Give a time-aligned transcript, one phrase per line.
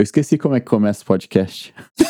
[0.00, 1.74] Eu esqueci como é que começa o podcast.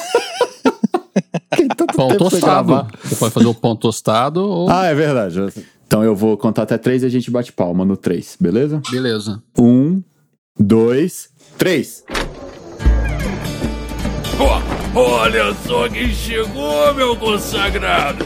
[1.96, 2.86] pão tostado.
[3.02, 4.70] Você pode fazer o pão tostado ou.
[4.70, 5.40] Ah, é verdade.
[5.88, 8.80] Então eu vou contar até três e a gente bate palma no três, beleza?
[8.92, 9.42] Beleza.
[9.58, 10.04] Um,
[10.56, 12.04] dois, três.
[14.38, 18.24] Oh, olha só quem chegou, meu consagrado!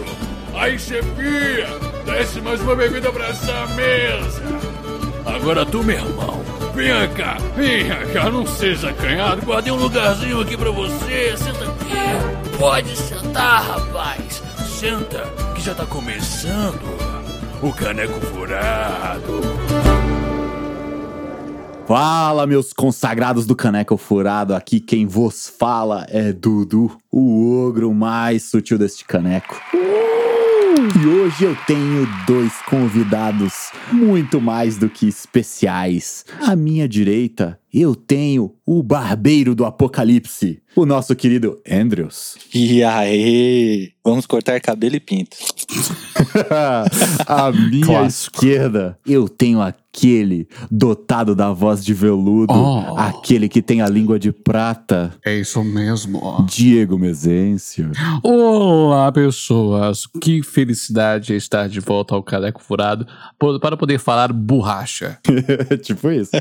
[0.52, 1.68] Aí, chefia,
[2.04, 4.63] desce mais uma bebida pra essa mesa.
[5.24, 6.42] Agora tu, meu irmão,
[6.74, 9.46] Venha cá, venha cá, não seja acanhado.
[9.46, 11.36] Guardei um lugarzinho aqui pra você.
[11.36, 12.58] Senta aqui.
[12.58, 14.42] Pode sentar, rapaz.
[14.66, 15.22] Senta,
[15.54, 16.82] que já tá começando
[17.62, 19.40] o caneco furado.
[21.86, 24.54] Fala, meus consagrados do Caneco Furado.
[24.54, 29.60] Aqui quem vos fala é Dudu, o ogro mais sutil deste caneco.
[30.76, 36.24] E hoje eu tenho dois convidados muito mais do que especiais.
[36.40, 42.36] À minha direita, eu tenho o barbeiro do apocalipse, o nosso querido Andrews.
[42.52, 45.36] E aí, vamos cortar cabelo e pinto.
[47.26, 48.44] à minha Clássico.
[48.44, 49.60] esquerda, eu tenho
[49.94, 52.98] aquele dotado da voz de veludo, oh.
[52.98, 55.14] aquele que tem a língua de prata.
[55.24, 56.44] É isso mesmo.
[56.48, 57.92] Diego Mezencio.
[58.20, 60.06] Olá, pessoas.
[60.20, 63.06] Que felicidade estar de volta ao Cadeco Furado
[63.60, 65.18] para poder falar borracha.
[65.82, 66.32] tipo isso.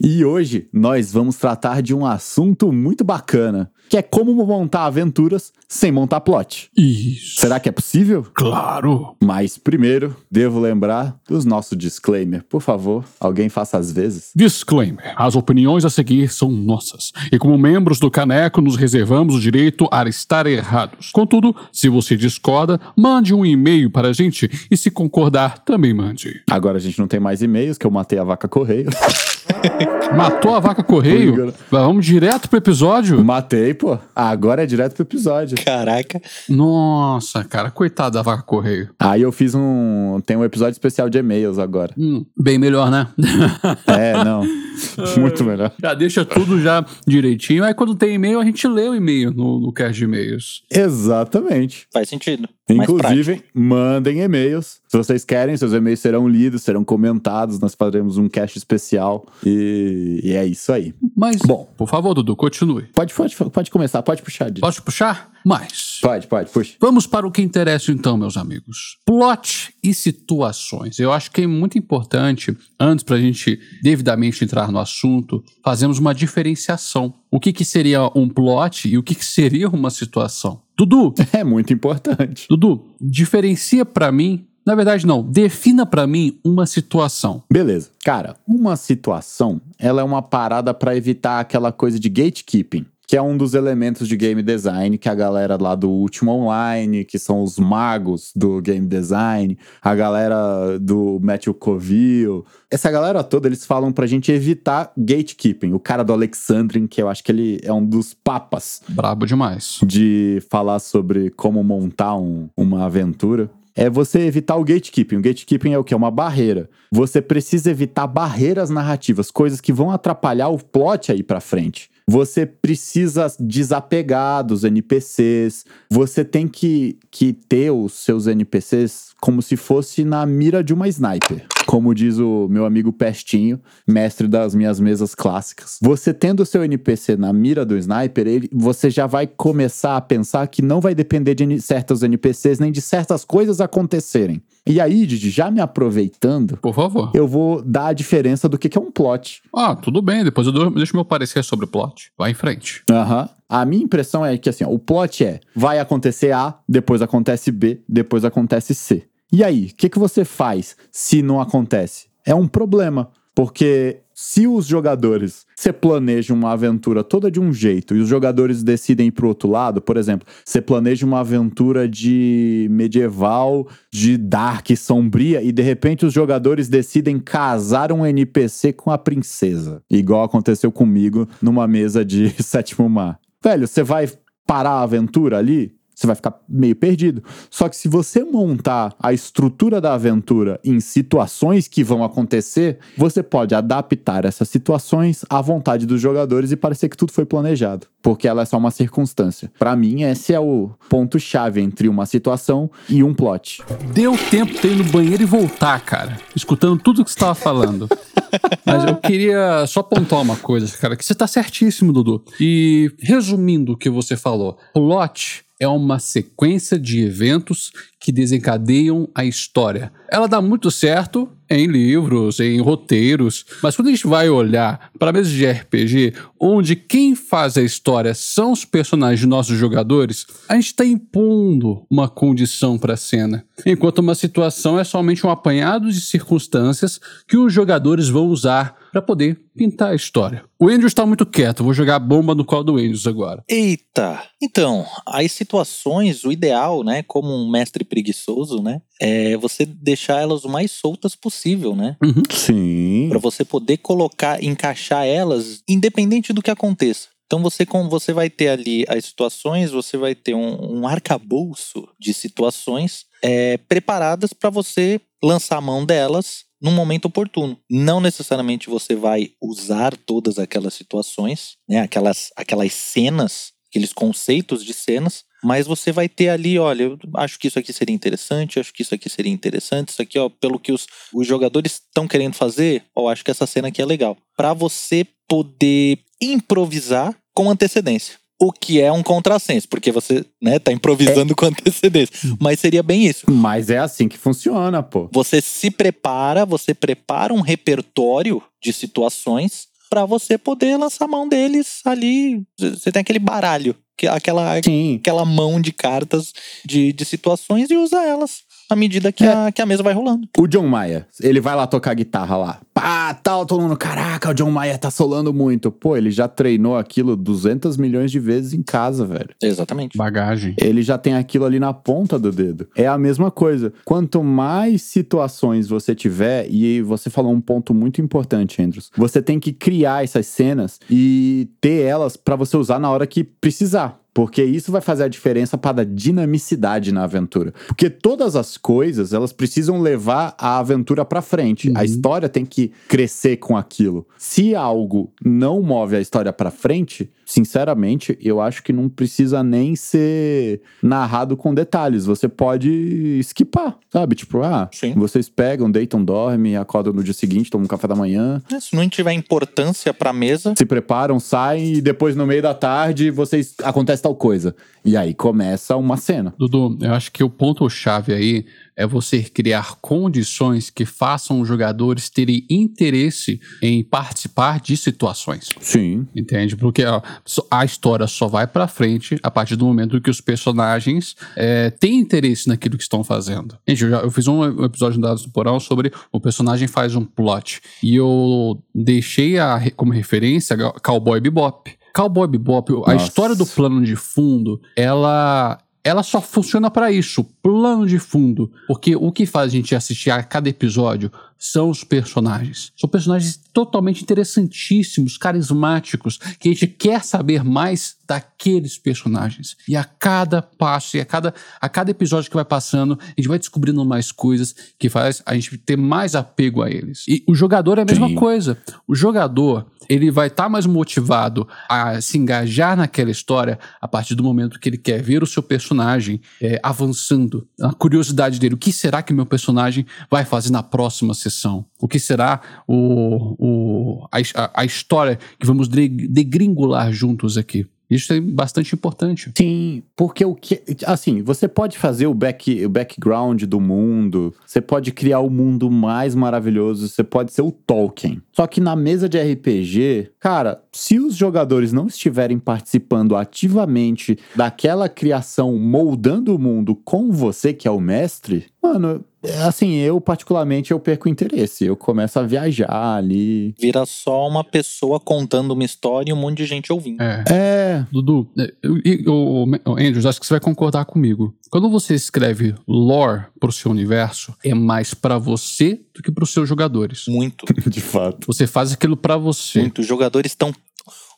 [0.00, 5.52] e hoje nós vamos tratar de um assunto muito bacana que é como montar aventuras
[5.68, 6.70] sem montar plot.
[6.76, 7.40] Isso.
[7.40, 8.26] Será que é possível?
[8.34, 9.16] Claro.
[9.22, 12.42] Mas primeiro, devo lembrar dos nossos disclaimer.
[12.48, 14.30] Por favor, alguém faça às vezes.
[14.34, 17.12] Disclaimer: as opiniões a seguir são nossas.
[17.30, 21.10] E como membros do Caneco, nos reservamos o direito a estar errados.
[21.12, 26.42] Contudo, se você discorda, mande um e-mail para a gente e se concordar, também mande.
[26.50, 28.88] Agora a gente não tem mais e-mails, que eu matei a vaca correio.
[30.16, 31.52] Matou a vaca correio?
[31.70, 33.22] Vamos direto pro episódio?
[33.24, 33.98] Matei, pô.
[34.14, 35.56] Agora é direto pro episódio.
[35.64, 36.20] Caraca.
[36.48, 38.90] Nossa, cara, coitado da vaca correio.
[38.98, 40.20] Aí eu fiz um.
[40.26, 41.94] Tem um episódio especial de e-mails agora.
[41.96, 43.06] Hum, bem melhor, né?
[43.86, 44.42] é, não.
[45.18, 45.72] Muito melhor.
[45.80, 47.64] Já deixa tudo já direitinho.
[47.64, 50.62] Aí quando tem e-mail, a gente lê o e-mail no, no cast de e-mails.
[50.70, 51.86] Exatamente.
[51.92, 52.48] Faz sentido.
[52.68, 54.80] Inclusive, mandem e-mails.
[54.86, 57.58] Se vocês querem, seus e-mails serão lidos, serão comentados.
[57.58, 59.26] Nós faremos um cast especial.
[59.44, 60.94] E, e é isso aí.
[61.16, 62.84] Mas, bom, por favor, Dudu, continue.
[62.94, 64.46] Pode, pode, pode começar, pode puxar.
[64.46, 64.60] Didi.
[64.60, 65.30] Pode puxar?
[65.44, 65.98] Mais.
[66.02, 66.74] Pode, pode, puxa.
[66.80, 68.98] Vamos para o que interessa então, meus amigos.
[69.06, 70.98] Plot e situações.
[70.98, 75.98] Eu acho que é muito importante, antes para a gente devidamente entrar no assunto, fazermos
[75.98, 77.14] uma diferenciação.
[77.30, 80.60] O que, que seria um plot e o que, que seria uma situação?
[80.76, 81.14] Dudu.
[81.32, 82.46] É muito importante.
[82.48, 85.22] Dudu, diferencia para mim na verdade, não.
[85.22, 87.42] Defina para mim uma situação.
[87.50, 87.88] Beleza.
[88.04, 93.22] Cara, uma situação, ela é uma parada para evitar aquela coisa de gatekeeping que é
[93.22, 97.42] um dos elementos de game design que a galera lá do Último Online, que são
[97.42, 103.90] os magos do game design, a galera do Matthew Coville, essa galera toda, eles falam
[103.90, 105.72] pra gente evitar gatekeeping.
[105.72, 108.82] O cara do Alexandrin, que eu acho que ele é um dos papas.
[108.90, 109.80] Brabo demais.
[109.82, 115.16] De falar sobre como montar um, uma aventura é você evitar o gatekeeping.
[115.16, 115.94] O gatekeeping é o que?
[115.94, 116.68] É uma barreira.
[116.90, 121.88] Você precisa evitar barreiras narrativas, coisas que vão atrapalhar o plot aí pra frente.
[122.10, 125.66] Você precisa desapegar dos NPCs.
[125.90, 130.88] Você tem que, que ter os seus NPCs como se fosse na mira de uma
[130.88, 131.46] sniper.
[131.68, 135.76] Como diz o meu amigo Pestinho, mestre das minhas mesas clássicas.
[135.82, 140.00] Você tendo o seu NPC na mira do sniper, ele, você já vai começar a
[140.00, 144.40] pensar que não vai depender de certos NPCs nem de certas coisas acontecerem.
[144.66, 148.74] E aí, Didi, já me aproveitando, por favor, eu vou dar a diferença do que,
[148.74, 149.42] é um plot.
[149.54, 152.10] Ah, tudo bem, depois eu deixo meu parecer sobre o plot.
[152.16, 152.82] Vai em frente.
[152.90, 153.20] Aham.
[153.20, 153.28] Uhum.
[153.46, 157.50] A minha impressão é que assim, ó, o plot é: vai acontecer A, depois acontece
[157.50, 159.06] B, depois acontece C.
[159.32, 162.06] E aí, o que, que você faz se não acontece?
[162.24, 167.94] É um problema, porque se os jogadores você planeja uma aventura toda de um jeito
[167.94, 172.66] e os jogadores decidem ir pro outro lado, por exemplo, você planeja uma aventura de
[172.68, 178.98] medieval, de dark, sombria e de repente os jogadores decidem casar um NPC com a
[178.98, 183.20] princesa, igual aconteceu comigo numa mesa de sétimo mar.
[183.40, 184.08] Velho, você vai
[184.44, 185.77] parar a aventura ali?
[185.98, 187.24] Você vai ficar meio perdido.
[187.50, 193.20] Só que se você montar a estrutura da aventura em situações que vão acontecer, você
[193.20, 198.28] pode adaptar essas situações à vontade dos jogadores e parecer que tudo foi planejado, porque
[198.28, 199.50] ela é só uma circunstância.
[199.58, 203.60] Para mim, esse é o ponto chave entre uma situação e um plot.
[203.92, 207.88] Deu tempo de ir no banheiro e voltar, cara, escutando tudo que você estava falando.
[208.64, 212.22] Mas eu queria só pontuar uma coisa, cara, que você tá certíssimo, Dudu.
[212.38, 217.72] E resumindo o que você falou, plot é uma sequência de eventos
[218.08, 219.92] que desencadeiam a história.
[220.10, 225.12] Ela dá muito certo em livros, em roteiros, mas quando a gente vai olhar para
[225.12, 230.54] mesas de RPG, onde quem faz a história são os personagens de nossos jogadores, a
[230.54, 235.90] gente está impondo uma condição para a cena, enquanto uma situação é somente um apanhado
[235.90, 240.44] de circunstâncias que os jogadores vão usar para poder pintar a história.
[240.58, 243.42] O Andrews está muito quieto, vou jogar a bomba no colo do Andrews agora.
[243.48, 244.22] Eita!
[244.40, 250.44] Então, as situações, o ideal, né, como um mestre preguiçoso, né, é você deixar elas
[250.44, 251.96] o mais soltas possível, né?
[252.02, 252.22] Uhum.
[252.30, 253.08] Sim.
[253.08, 257.08] Para você poder colocar, encaixar elas independente do que aconteça.
[257.26, 261.86] Então você, com, você vai ter ali as situações, você vai ter um, um arcabouço
[261.98, 267.58] de situações é, preparadas para você lançar a mão delas num momento oportuno.
[267.68, 274.72] Não necessariamente você vai usar todas aquelas situações, né, aquelas, aquelas cenas, aqueles conceitos de
[274.72, 278.72] cenas, mas você vai ter ali, olha, eu acho que isso aqui seria interessante, acho
[278.72, 282.34] que isso aqui seria interessante, isso aqui, ó, pelo que os, os jogadores estão querendo
[282.34, 284.16] fazer, ó, acho que essa cena aqui é legal.
[284.36, 288.16] Para você poder improvisar com antecedência.
[288.40, 292.14] O que é um contrassenso, porque você, né, tá improvisando com antecedência.
[292.40, 293.28] Mas seria bem isso.
[293.28, 295.08] Mas é assim que funciona, pô.
[295.12, 301.28] Você se prepara, você prepara um repertório de situações para você poder lançar a mão
[301.28, 302.42] deles ali.
[302.58, 303.74] Você tem aquele baralho,
[304.06, 304.96] aquela, Sim.
[304.96, 306.32] aquela mão de cartas
[306.64, 309.32] de, de situações e usa elas à medida que, É.
[309.32, 310.28] a, que a mesa vai rolando.
[310.38, 312.60] O John Maia, ele vai lá tocar guitarra lá.
[312.74, 315.70] Pá, tal, todo mundo, caraca, o John Maia tá solando muito.
[315.70, 319.30] Pô, ele já treinou aquilo 200 milhões de vezes em casa, velho.
[319.42, 319.96] Exatamente.
[319.98, 320.54] Bagagem.
[320.58, 322.68] Ele já tem aquilo ali na ponta do dedo.
[322.76, 323.72] É a mesma coisa.
[323.84, 329.40] Quanto mais situações você tiver, e você falou um ponto muito importante, Andrews, você tem
[329.40, 333.98] que criar essas cenas e ter elas pra você usar na hora que precisar.
[334.18, 337.54] Porque isso vai fazer a diferença para a dinamicidade na aventura.
[337.68, 341.70] Porque todas as coisas, elas precisam levar a aventura pra frente.
[341.76, 344.04] A história tem que crescer com aquilo.
[344.18, 349.76] Se algo não move a história pra frente, sinceramente, eu acho que não precisa nem
[349.76, 352.06] ser narrado com detalhes.
[352.06, 354.16] Você pode skipar, sabe?
[354.16, 354.94] Tipo, ah, Sim.
[354.94, 358.74] vocês pegam, deitam, dormem, acordam no dia seguinte, tomam um café da manhã, É, Se
[358.74, 363.54] não tiver importância pra mesa, se preparam, saem e depois no meio da tarde vocês
[363.62, 364.56] acontece tal coisa.
[364.82, 366.32] E aí começa uma cena.
[366.38, 368.46] Dudu, eu acho que o ponto-chave aí
[368.78, 375.48] é você criar condições que façam os jogadores terem interesse em participar de situações.
[375.60, 376.06] Sim.
[376.14, 376.56] Entende?
[376.56, 377.02] Porque ó,
[377.50, 381.98] a história só vai pra frente a partir do momento que os personagens é, têm
[381.98, 383.58] interesse naquilo que estão fazendo.
[383.66, 386.94] Gente, eu, já, eu fiz um episódio no Dados do Porão sobre o personagem faz
[386.94, 387.60] um plot.
[387.82, 391.76] E eu deixei a, como referência a Cowboy Bebop.
[391.92, 393.06] Cowboy Bebop, a Nossa.
[393.06, 395.58] história do plano de fundo, ela
[395.88, 400.10] ela só funciona pra isso, plano de fundo, porque o que faz a gente assistir
[400.10, 402.72] a cada episódio são os personagens.
[402.76, 409.56] São personagens totalmente interessantíssimos, carismáticos, que a gente quer saber mais daqueles personagens.
[409.68, 413.28] E a cada passo, e a cada, a cada episódio que vai passando, a gente
[413.28, 417.04] vai descobrindo mais coisas que faz a gente ter mais apego a eles.
[417.06, 418.14] E o jogador é a mesma Sim.
[418.16, 418.58] coisa.
[418.86, 424.24] O jogador, ele vai estar mais motivado a se engajar naquela história a partir do
[424.24, 427.37] momento que ele quer ver o seu personagem é, avançando.
[427.60, 431.64] A curiosidade dele, o que será que meu personagem vai fazer na próxima sessão?
[431.80, 437.66] O que será o, o, a, a- história que vamos de- degringolar juntos aqui?
[437.90, 439.32] Isso é bastante importante.
[439.36, 440.62] Sim, porque o que.
[440.84, 445.70] Assim, você pode fazer o, back, o background do mundo, você pode criar o mundo
[445.70, 448.20] mais maravilhoso, você pode ser o Tolkien.
[448.32, 454.88] Só que na mesa de RPG, cara, se os jogadores não estiverem participando ativamente daquela
[454.88, 459.04] criação, moldando o mundo com você, que é o mestre, mano.
[459.28, 461.64] É Assim, eu particularmente eu perco o interesse.
[461.64, 463.54] Eu começo a viajar ali.
[463.58, 467.00] vira só uma pessoa contando uma história e um monte de gente ouvindo.
[467.02, 467.24] É.
[467.30, 471.34] É, Dudu, é, eu- e- o, o Andrews, acho que você vai concordar comigo.
[471.50, 476.48] Quando você escreve lore pro seu universo, é mais pra você do que pros seus
[476.48, 477.04] jogadores.
[477.08, 478.26] Muito, de fato.
[478.26, 479.60] Você faz aquilo pra você.
[479.60, 479.80] muito.
[479.80, 480.52] Os jogadores estão.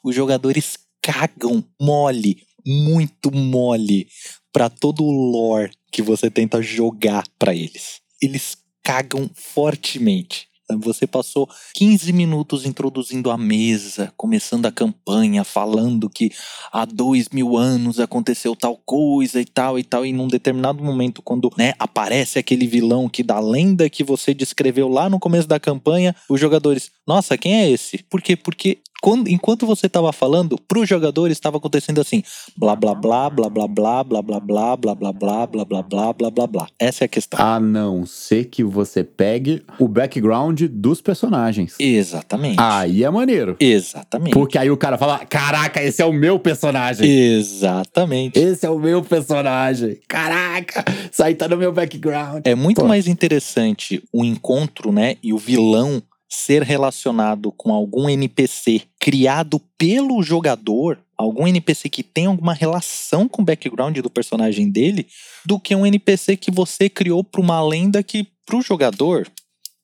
[0.04, 4.06] Os jogadores cagam mole muito mole
[4.52, 8.00] pra todo o lore que você tenta jogar pra eles.
[8.20, 10.50] Eles cagam fortemente.
[10.78, 16.30] Você passou 15 minutos introduzindo a mesa, começando a campanha, falando que
[16.72, 21.22] há dois mil anos aconteceu tal coisa e tal e tal, e num determinado momento,
[21.22, 25.58] quando né, aparece aquele vilão que da lenda que você descreveu lá no começo da
[25.58, 27.98] campanha, os jogadores, nossa, quem é esse?
[28.04, 28.36] Por quê?
[28.36, 32.22] Porque quando, enquanto você estava falando, pro jogador estava acontecendo assim:
[32.56, 36.12] blá blá blá, blá blá blá, blá blá blá, blá blá blá, blá blá blá,
[36.12, 36.68] blá blá blá.
[36.78, 37.40] Essa é a questão.
[37.40, 41.74] A não ser que você pegue o background dos personagens.
[41.78, 42.56] Exatamente.
[42.58, 43.56] Aí é maneiro.
[43.58, 44.32] Exatamente.
[44.32, 47.08] Porque aí o cara fala: Caraca, esse é o meu personagem.
[47.08, 48.38] Exatamente.
[48.38, 49.98] Esse é o meu personagem.
[50.06, 52.42] Caraca, isso aí tá no meu background.
[52.44, 52.88] É muito Pô.
[52.88, 60.22] mais interessante o encontro, né, e o vilão ser relacionado com algum NPC criado pelo
[60.22, 65.08] jogador, algum NPC que tem alguma relação com o background do personagem dele,
[65.44, 69.26] do que um NPC que você criou para uma lenda que pro jogador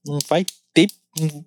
[0.07, 0.89] não vai ter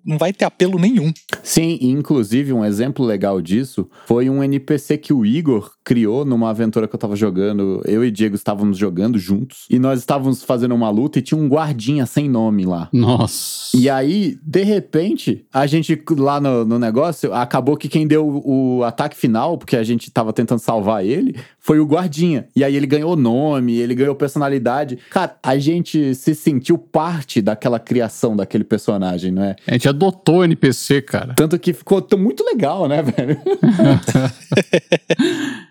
[0.04, 1.12] não vai ter apelo nenhum.
[1.44, 6.86] Sim, inclusive um exemplo legal disso foi um NPC que o Igor criou numa aventura
[6.86, 7.82] que eu tava jogando.
[7.84, 11.48] Eu e Diego estávamos jogando juntos e nós estávamos fazendo uma luta e tinha um
[11.48, 12.88] guardinha sem nome lá.
[12.92, 13.76] Nossa.
[13.76, 18.84] E aí, de repente, a gente lá no, no negócio, acabou que quem deu o
[18.84, 22.46] ataque final, porque a gente tava tentando salvar ele, foi o guardinha.
[22.54, 24.96] E aí ele ganhou nome, ele ganhou personalidade.
[25.10, 29.56] Cara, a gente se sentiu parte daquela criação daquele personagem, não é?
[29.66, 31.34] A gente adotou o NPC, cara.
[31.34, 33.40] Tanto que ficou tão- muito legal, né, velho?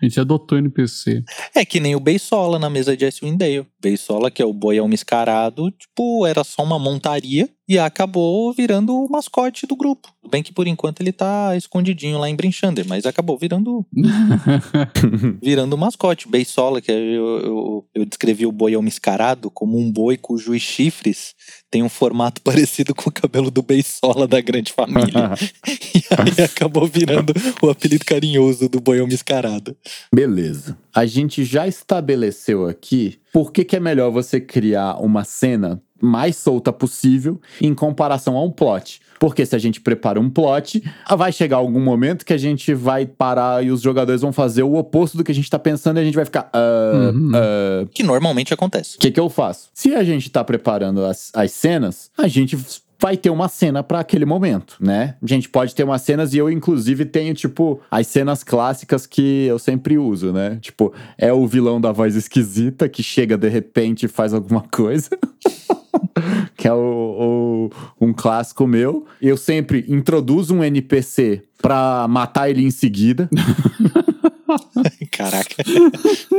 [0.10, 1.22] Gente adotou NPC.
[1.54, 3.64] É que nem o Beisola na mesa de Icewind Dale.
[3.80, 9.08] Beisola, que é o boião mascarado, tipo, era só uma montaria e acabou virando o
[9.08, 10.12] mascote do grupo.
[10.28, 13.86] Bem que por enquanto ele tá escondidinho lá em Brinchander, mas acabou virando
[15.40, 16.28] virando o mascote.
[16.28, 21.34] Beisola, que eu, eu, eu descrevi o boião mascarado como um boi cujos chifres
[21.70, 25.34] tem um formato parecido com o cabelo do Beisola da grande família.
[25.94, 29.76] e aí acabou virando o apelido carinhoso do boião mascarado.
[30.12, 30.76] Beleza.
[30.94, 36.36] A gente já estabeleceu aqui por que, que é melhor você criar uma cena mais
[36.36, 39.00] solta possível em comparação a um plot.
[39.18, 40.82] Porque se a gente prepara um plot,
[41.14, 44.76] vai chegar algum momento que a gente vai parar e os jogadores vão fazer o
[44.76, 46.48] oposto do que a gente tá pensando e a gente vai ficar.
[46.54, 47.32] "Ah, Uhum.
[47.34, 48.96] ah, Que normalmente acontece.
[48.96, 49.68] o que, que eu faço?
[49.74, 52.56] Se a gente tá preparando as, as cenas, a gente
[53.00, 55.16] vai ter uma cena pra aquele momento, né?
[55.22, 59.46] A gente pode ter umas cenas e eu, inclusive, tenho, tipo, as cenas clássicas que
[59.46, 60.58] eu sempre uso, né?
[60.60, 65.08] Tipo, é o vilão da voz esquisita que chega de repente e faz alguma coisa.
[66.56, 69.06] que é o, o- um clássico meu.
[69.20, 73.28] Eu sempre introduzo um NPC pra matar ele em seguida.
[75.12, 75.54] Caraca.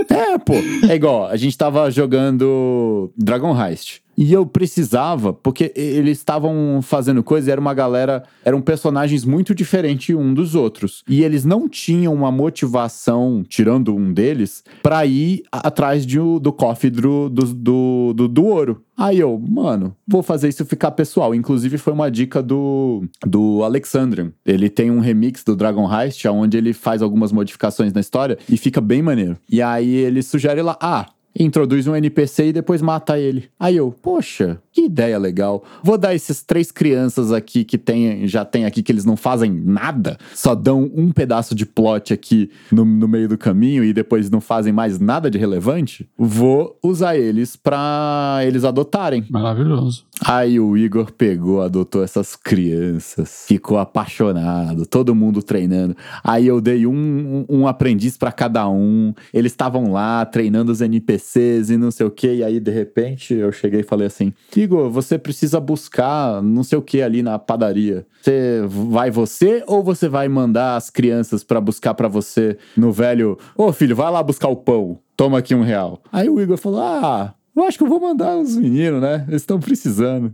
[0.10, 0.54] É, pô.
[0.90, 4.02] É igual, a gente tava jogando Dragon Heist.
[4.22, 8.22] E eu precisava, porque eles estavam fazendo coisa e era uma galera.
[8.46, 11.04] Eram personagens muito diferentes um dos outros.
[11.10, 16.92] E eles não tinham uma motivação, tirando um deles, pra ir atrás de, do cofre
[16.92, 18.84] do, do, do, do, do ouro.
[18.96, 21.34] Aí eu, mano, vou fazer isso ficar pessoal.
[21.34, 24.32] Inclusive, foi uma dica do, do Alexandrian.
[24.46, 28.56] Ele tem um remix do Dragon Heist, onde ele faz algumas modificações na história e
[28.56, 29.36] fica bem maneiro.
[29.50, 31.08] E aí ele sugere lá, ah.
[31.38, 33.50] Introduz um NPC e depois mata ele.
[33.60, 35.64] Aí eu, poxa, que ideia legal.
[35.84, 39.52] Vou dar esses três crianças aqui que tem, já tem aqui que eles não fazem
[39.52, 44.30] nada, só dão um pedaço de plot aqui no, no meio do caminho e depois
[44.30, 46.08] não fazem mais nada de relevante.
[46.18, 49.26] Vou usar eles pra eles adotarem.
[49.30, 50.06] Maravilhoso.
[50.24, 55.98] Aí o Igor pegou, adotou essas crianças, ficou apaixonado, todo mundo treinando.
[56.24, 59.14] Aí eu dei um, um, aprendiz pra cada um.
[59.34, 62.36] Eles estavam lá treinando os NPCs e não sei o que.
[62.36, 66.78] E aí, de repente, eu cheguei e falei assim: Igor, você precisa buscar não sei
[66.78, 68.06] o que ali na padaria.
[68.22, 73.38] Você vai você ou você vai mandar as crianças pra buscar pra você no velho?
[73.58, 75.00] Ô filho, vai lá buscar o pão.
[75.18, 76.02] Toma aqui um real.
[76.12, 79.26] Aí o Igor falou: Ah, eu acho que eu vou mandar os meninos, né?
[79.28, 80.34] Eles estão precisando.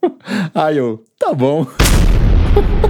[0.54, 1.66] Aí eu, tá bom.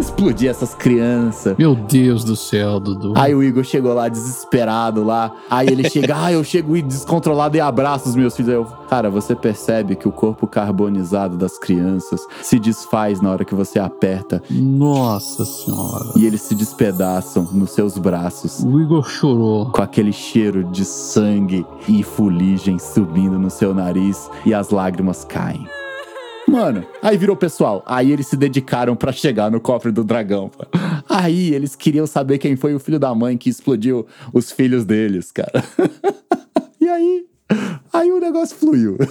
[0.00, 1.56] Explodi essas crianças.
[1.58, 3.12] Meu Deus do céu, Dudu.
[3.16, 5.30] Aí o Igor chegou lá desesperado lá.
[5.50, 8.48] Aí ele chega, ah, eu chego descontrolado e abraço os meus filhos.
[8.48, 13.44] Aí eu, cara, você percebe que o corpo carbonizado das crianças se desfaz na hora
[13.44, 16.12] que você aperta Nossa senhora.
[16.16, 18.64] e eles se despedaçam nos seus braços.
[18.64, 19.66] O Igor chorou.
[19.70, 25.66] Com aquele cheiro de sangue e fuligem subindo no seu nariz e as lágrimas caem.
[26.50, 27.82] Mano, aí virou pessoal.
[27.86, 30.50] Aí eles se dedicaram pra chegar no cofre do dragão.
[31.08, 35.30] Aí eles queriam saber quem foi o filho da mãe que explodiu os filhos deles,
[35.30, 35.62] cara.
[36.80, 37.24] e aí,
[37.92, 38.96] aí o negócio fluiu.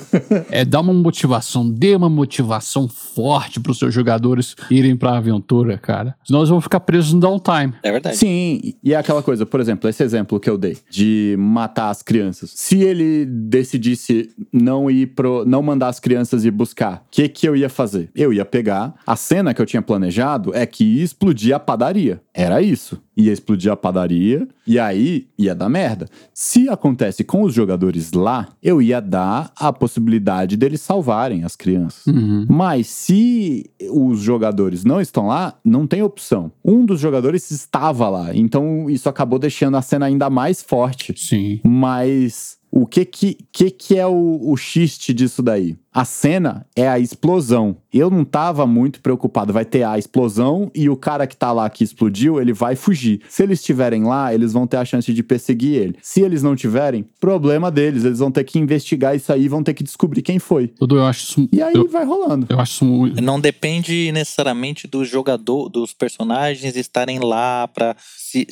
[0.51, 5.17] É dar uma motivação, dê uma motivação forte para os seus jogadores irem para a
[5.17, 6.15] aventura, cara.
[6.23, 7.73] Senão eles vão ficar presos no downtime.
[7.83, 8.17] É verdade.
[8.17, 12.01] Sim, e é aquela coisa, por exemplo, esse exemplo que eu dei de matar as
[12.01, 12.51] crianças.
[12.55, 17.47] Se ele decidisse não ir pro, não mandar as crianças ir buscar, o que que
[17.47, 18.09] eu ia fazer?
[18.15, 22.21] Eu ia pegar a cena que eu tinha planejado é que ia explodir a padaria.
[22.39, 23.01] Era isso.
[23.17, 26.07] Ia explodir a padaria e aí ia dar merda.
[26.33, 32.05] Se acontece com os jogadores lá, eu ia dar a possibilidade deles salvarem as crianças.
[32.07, 32.45] Uhum.
[32.49, 36.49] Mas se os jogadores não estão lá, não tem opção.
[36.63, 41.13] Um dos jogadores estava lá, então isso acabou deixando a cena ainda mais forte.
[41.17, 41.59] Sim.
[41.65, 45.77] Mas o que que, que, que é o, o xiste disso daí?
[45.91, 47.77] A cena é a explosão.
[47.91, 49.51] Eu não tava muito preocupado.
[49.51, 53.21] Vai ter a explosão e o cara que tá lá que explodiu, ele vai fugir.
[53.27, 55.95] Se eles estiverem lá, eles vão ter a chance de perseguir ele.
[56.01, 58.05] Se eles não tiverem, problema deles.
[58.05, 60.71] Eles vão ter que investigar isso aí, vão ter que descobrir quem foi.
[60.79, 61.49] Dudu, eu acho isso.
[61.51, 62.45] E aí eu, vai rolando.
[62.49, 63.21] eu acho isso muito.
[63.21, 67.95] Não depende necessariamente do jogador, dos personagens estarem lá pra.
[68.15, 68.45] Se,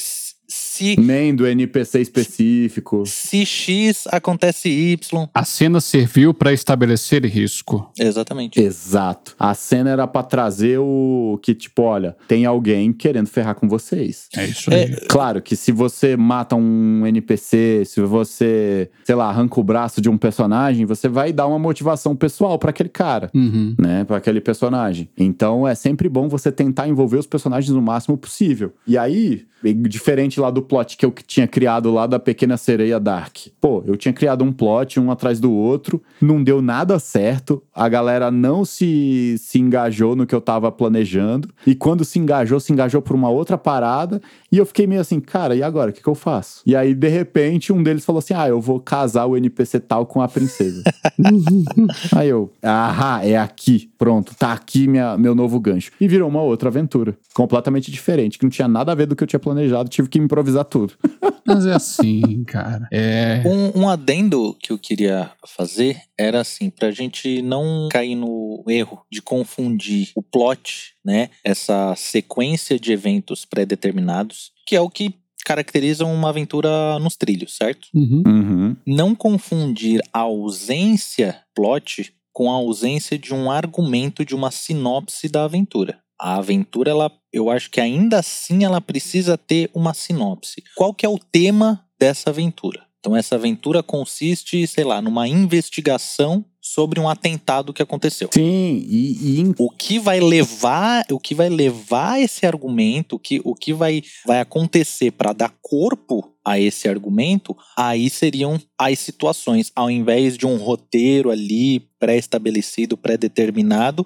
[0.77, 3.03] se, Nem do NPC específico.
[3.05, 5.27] se X acontece Y.
[5.33, 7.91] A cena serviu para estabelecer risco.
[7.97, 8.59] Exatamente.
[8.59, 9.35] Exato.
[9.39, 14.27] A cena era pra trazer o que, tipo, olha, tem alguém querendo ferrar com vocês.
[14.35, 14.95] É isso aí.
[15.07, 20.09] Claro que se você mata um NPC, se você, sei lá, arranca o braço de
[20.09, 23.29] um personagem, você vai dar uma motivação pessoal pra aquele cara.
[23.33, 23.75] Uhum.
[23.79, 25.09] Né, para aquele personagem.
[25.17, 28.73] Então é sempre bom você tentar envolver os personagens no máximo possível.
[28.85, 33.37] E aí, diferente lá do plot que eu tinha criado lá da Pequena Sereia Dark.
[33.59, 37.87] Pô, eu tinha criado um plot um atrás do outro, não deu nada certo, a
[37.87, 42.73] galera não se, se engajou no que eu tava planejando, e quando se engajou, se
[42.73, 45.91] engajou por uma outra parada, e eu fiquei meio assim, cara, e agora?
[45.91, 46.61] O que, que eu faço?
[46.65, 50.05] E aí, de repente, um deles falou assim: ah, eu vou casar o NPC tal
[50.05, 50.83] com a princesa.
[52.15, 55.91] aí eu, ah, é aqui, pronto, tá aqui minha, meu novo gancho.
[55.99, 59.23] E virou uma outra aventura, completamente diferente, que não tinha nada a ver do que
[59.23, 60.93] eu tinha planejado, tive que improvisar tudo.
[61.45, 62.87] Mas é assim, cara.
[62.91, 63.41] É.
[63.45, 69.01] Um, um adendo que eu queria fazer era assim, pra gente não cair no erro
[69.09, 71.29] de confundir o plot, né?
[71.41, 77.87] Essa sequência de eventos pré-determinados, que é o que caracteriza uma aventura nos trilhos, certo?
[77.93, 78.23] Uhum.
[78.27, 78.75] Uhum.
[78.85, 85.45] Não confundir a ausência plot com a ausência de um argumento de uma sinopse da
[85.45, 85.97] aventura.
[86.19, 90.61] A aventura, ela, eu acho que ainda assim ela precisa ter uma sinopse.
[90.75, 92.85] Qual que é o tema dessa aventura?
[92.99, 98.29] Então essa aventura consiste, sei lá, numa investigação sobre um atentado que aconteceu.
[98.33, 103.41] Sim, e, e O que vai levar, o que vai levar esse argumento, o que,
[103.43, 109.71] o que vai, vai acontecer para dar corpo a esse argumento, aí seriam as situações,
[109.75, 114.05] ao invés de um roteiro ali pré-estabelecido, pré-determinado,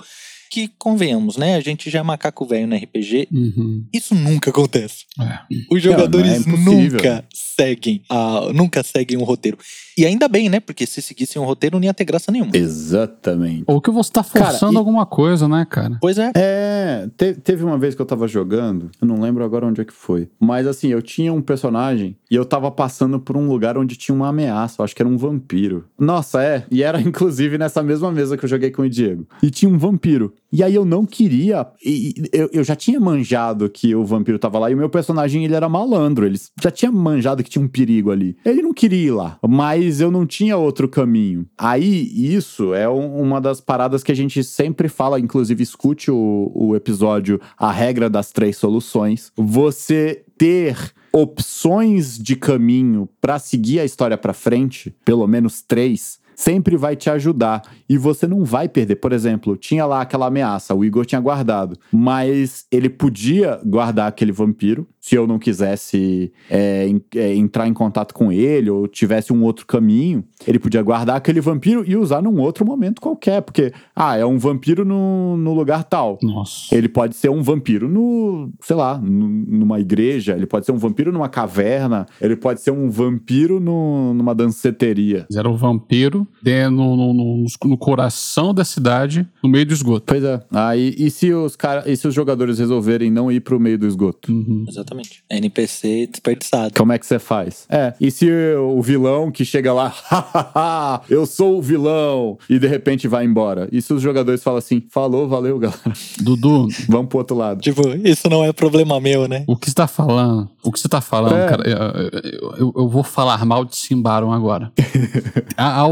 [0.51, 1.55] que convenhamos, né?
[1.55, 3.85] A gente já é macaco velho no RPG, Uhum.
[3.93, 5.05] isso nunca acontece.
[5.17, 5.39] É.
[5.71, 9.57] Os jogadores não é nunca seguem, a, nunca seguem um roteiro.
[9.97, 10.59] E ainda bem, né?
[10.59, 12.51] Porque se seguissem um roteiro não ia ter graça nenhuma.
[12.53, 13.63] Exatamente.
[13.67, 15.97] Ou que você tá Cara, forçando e- alguma coisa, né, cara?
[16.01, 16.31] Pois é.
[16.35, 19.85] É, te- teve uma vez que eu tava jogando, eu não lembro agora onde é
[19.85, 20.27] que foi.
[20.39, 24.13] Mas assim, eu tinha um personagem e eu tava passando por um lugar onde tinha
[24.15, 25.85] uma ameaça, eu acho que era um vampiro.
[25.97, 29.25] Nossa, é, e era inclusive nessa mesma mesa que eu joguei com o Diego.
[29.41, 30.33] E tinha um vampiro.
[30.51, 31.65] E aí eu não queria.
[31.83, 35.43] e- eu, eu já tinha manjado que o vampiro tava lá e o meu personagem
[35.45, 36.25] ele era malandro.
[36.25, 38.35] Ele já tinha manjado que tinha um perigo ali.
[38.45, 41.45] Ele não queria ir lá, mas eu não tinha outro caminho.
[41.57, 46.51] Aí isso é um- uma das paradas que a gente sempre fala, inclusive escute o,
[46.53, 49.31] o episódio A Regra das Três Soluções.
[49.37, 50.75] Você ter
[51.13, 57.09] opções de caminho pra seguir a história pra frente, pelo menos três, sempre vai te
[57.09, 58.95] ajudar e você não vai perder.
[58.95, 64.31] Por exemplo, tinha lá aquela ameaça, o Igor tinha guardado, mas ele podia guardar aquele
[64.31, 69.31] vampiro se eu não quisesse é, en- é, entrar em contato com ele ou tivesse
[69.33, 70.23] um outro caminho.
[70.47, 74.37] Ele podia guardar aquele vampiro e usar num outro momento qualquer, porque, ah, é um
[74.37, 76.17] vampiro no, no lugar tal.
[76.21, 76.73] Nossa.
[76.75, 80.77] Ele pode ser um vampiro no, sei lá, nu- numa igreja, ele pode ser um
[80.77, 85.25] vampiro numa caverna, ele pode ser um vampiro no- numa danceteria.
[85.35, 90.05] Era o vampiro de- no, no- no- no coração da cidade, no meio do esgoto.
[90.07, 90.41] Pois é.
[90.51, 93.87] Aí, e se os cara, e se os jogadores resolverem não ir pro meio do
[93.87, 94.31] esgoto?
[94.31, 94.65] Uhum.
[94.67, 95.23] Exatamente.
[95.29, 96.73] NPC desperdiçado.
[96.77, 97.65] Como é que você faz?
[97.69, 102.67] É, e se o vilão que chega lá, "Hahaha, eu sou o vilão, e de
[102.67, 103.67] repente vai embora?
[103.71, 105.79] E se os jogadores falam assim, falou, valeu, galera,
[106.21, 107.61] Dudu, vamos pro outro lado?
[107.61, 109.43] Tipo, isso não é problema meu, né?
[109.47, 110.49] o que você tá falando?
[110.63, 111.47] O que você tá falando, É.
[111.47, 111.63] cara?
[111.69, 114.71] Eu, eu- eu vou falar mal de Simbaron agora.
[115.57, 115.87] a, a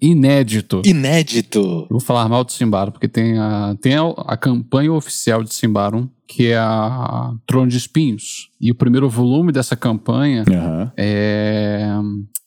[0.00, 0.82] inédito.
[0.84, 1.58] Inédito.
[1.58, 5.52] Eu vou falar mal de Simbaron, porque tem a, tem a, a campanha oficial de
[5.54, 8.50] Simbaron, que é a Trono de Espinhos.
[8.60, 10.92] E o primeiro volume dessa campanha Aham.
[10.96, 11.88] é.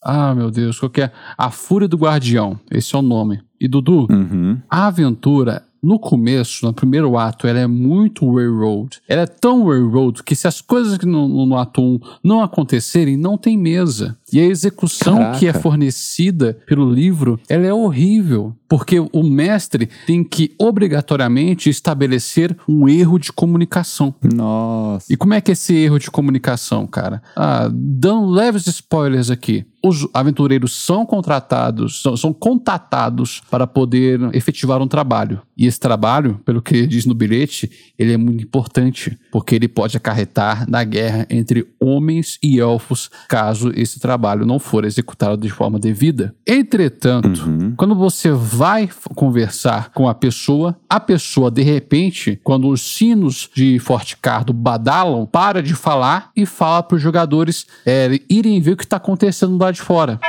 [0.03, 1.12] Ah, meu Deus, qual que é?
[1.38, 2.58] A Fúria do Guardião.
[2.71, 3.41] Esse é o nome.
[3.60, 4.58] E Dudu, Uhum.
[4.69, 9.00] a aventura, no começo, no primeiro ato, ela é muito railroad.
[9.08, 12.41] Ela é tão railroad que se as coisas que no, no, no ato 1 não
[12.41, 14.17] acontecerem, não tem mesa.
[14.32, 15.39] E a execução Caraca.
[15.39, 18.54] que é fornecida pelo livro, ela é horrível.
[18.67, 24.13] Porque o mestre tem que obrigatoriamente estabelecer um erro de comunicação.
[24.36, 25.06] Nossa.
[25.10, 27.21] E como é que é esse erro de comunicação, cara?
[27.34, 29.65] Ah, dando leves spoilers aqui.
[29.88, 35.41] Os aventureiros são contratados, são, são contatados para poder efetivar um trabalho.
[35.58, 39.95] E esse trabalho, pelo que diz no bilhete, ele é muito importante, porque ele pode
[39.97, 45.80] acarretar na guerra entre homens e elfos, caso esse trabalho não for executado de forma
[45.80, 46.36] devida.
[46.45, 47.73] Entretanto, Uhum.
[47.76, 53.80] quando você vai conversar com a pessoa, a pessoa, de repente, quando os sinos de
[53.80, 58.78] Forte Cardo badalam, para de falar e fala para os jogadores é, irem ver o
[58.78, 60.20] que está acontecendo lá de fora.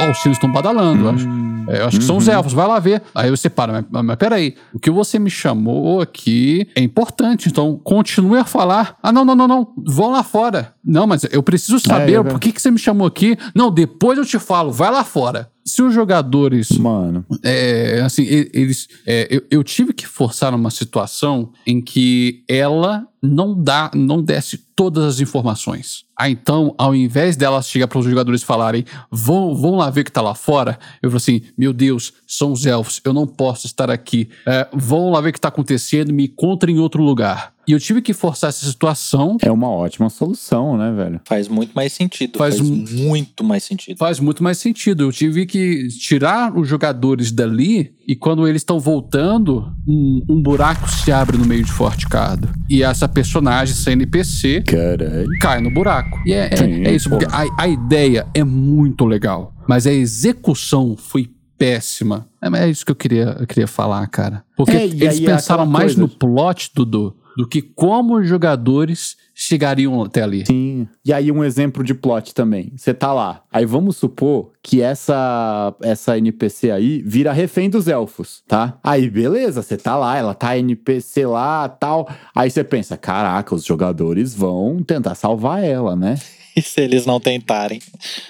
[0.00, 1.28] Ó, os sinos estão badalando, eu acho.
[1.68, 3.02] É, eu acho que são os elfos, vai lá ver.
[3.14, 7.78] Aí você para, mas, mas peraí, o que você me chamou aqui é importante, então
[7.82, 8.96] continue a falar.
[9.02, 10.72] Ah, não, não, não, não, vão lá fora.
[10.84, 13.36] Não, mas eu preciso saber é, por que, que você me chamou aqui.
[13.54, 15.50] Não, depois eu te falo, vai lá fora.
[15.68, 17.24] Se os jogadores Mano.
[17.44, 18.88] é, assim, eles.
[19.06, 24.58] é, eu, eu tive que forçar uma situação em que ela não dá, não desse
[24.74, 26.04] todas as informações.
[26.16, 30.04] Ah, então, ao invés dela chegar para os jogadores falarem, vão, vão lá ver o
[30.04, 33.66] que tá lá fora, eu falo assim: meu Deus, são os elfos, eu não posso
[33.66, 34.28] estar aqui.
[34.46, 37.52] É, vão lá ver o que tá acontecendo, me encontrem em outro lugar.
[37.68, 39.36] E eu tive que forçar essa situação.
[39.42, 41.20] É uma ótima solução, né, velho?
[41.26, 42.38] Faz muito mais sentido.
[42.38, 43.98] Faz Faz, muito mais sentido.
[43.98, 45.04] Faz muito mais sentido.
[45.04, 50.90] Eu tive que tirar os jogadores dali e quando eles estão voltando, um, um buraco
[50.90, 52.48] se abre no meio de Forte Cardo.
[52.70, 55.28] E essa personagem, essa NPC, Caralho.
[55.38, 56.18] cai no buraco.
[56.24, 59.92] E é, é- Sim, é isso, porque a, a ideia é muito legal, mas a
[59.92, 61.28] execução foi
[61.58, 62.26] péssima.
[62.40, 64.44] É, mas é isso que eu queria, eu queria falar, cara.
[64.56, 66.00] Porque É, eles aí é pensaram mais coisa.
[66.00, 70.44] no plot, Dudu, do que como os jogadores chegariam até ali.
[70.44, 70.88] Sim.
[71.04, 72.72] E aí um exemplo de plot também.
[72.76, 73.44] Você tá lá.
[73.52, 78.76] Aí vamos supor que essa essa NPC aí vira refém dos elfos, tá?
[78.82, 82.08] Aí beleza, você tá lá, ela tá NPC lá, tal.
[82.34, 86.16] Aí você pensa, caraca, os jogadores vão tentar salvar ela, né?
[86.64, 87.80] Se eles não tentarem?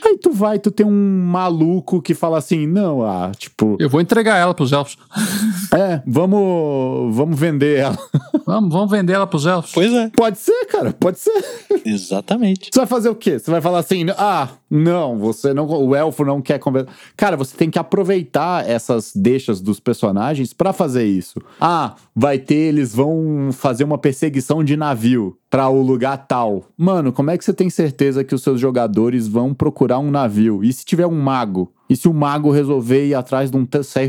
[0.04, 4.00] Aí tu vai, tu tem um maluco que fala assim, não, ah, tipo, Eu vou
[4.00, 4.96] entregar ela pros elfos.
[5.74, 7.98] é, vamos, vamos vender ela.
[8.48, 9.72] Vamos, vamos vender ela pros elfos.
[9.74, 10.08] Pois é.
[10.08, 11.44] Pode ser, cara, pode ser.
[11.84, 12.70] Exatamente.
[12.72, 13.38] Você vai fazer o quê?
[13.38, 16.90] Você vai falar assim, ah, não, você não, o elfo não quer conversar.
[17.14, 21.42] Cara, você tem que aproveitar essas deixas dos personagens pra fazer isso.
[21.60, 26.66] Ah, vai ter, eles vão fazer uma perseguição de navio pra o lugar tal.
[26.76, 30.62] Mano, como é que você tem certeza que os seus jogadores vão procurar um navio?
[30.62, 31.72] E se tiver um mago?
[31.88, 33.66] E se o mago resolver ir atrás de um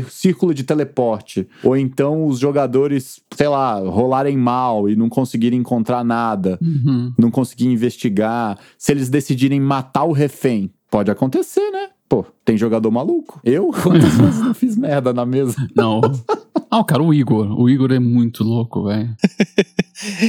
[0.08, 1.48] círculo de teleporte?
[1.64, 6.58] Ou então os jogadores, sei lá, rolarem mal e não conseguirem encontrar nada?
[6.60, 7.12] Uhum.
[7.18, 11.88] não conseguir investigar, se eles decidirem matar o refém, pode acontecer, né?
[12.10, 13.40] Pô, tem jogador maluco.
[13.44, 15.54] Eu, quantas vezes não fiz merda na mesa?
[15.76, 16.00] Não.
[16.68, 17.56] Ah, cara, o Igor.
[17.56, 19.14] O Igor é muito louco, velho.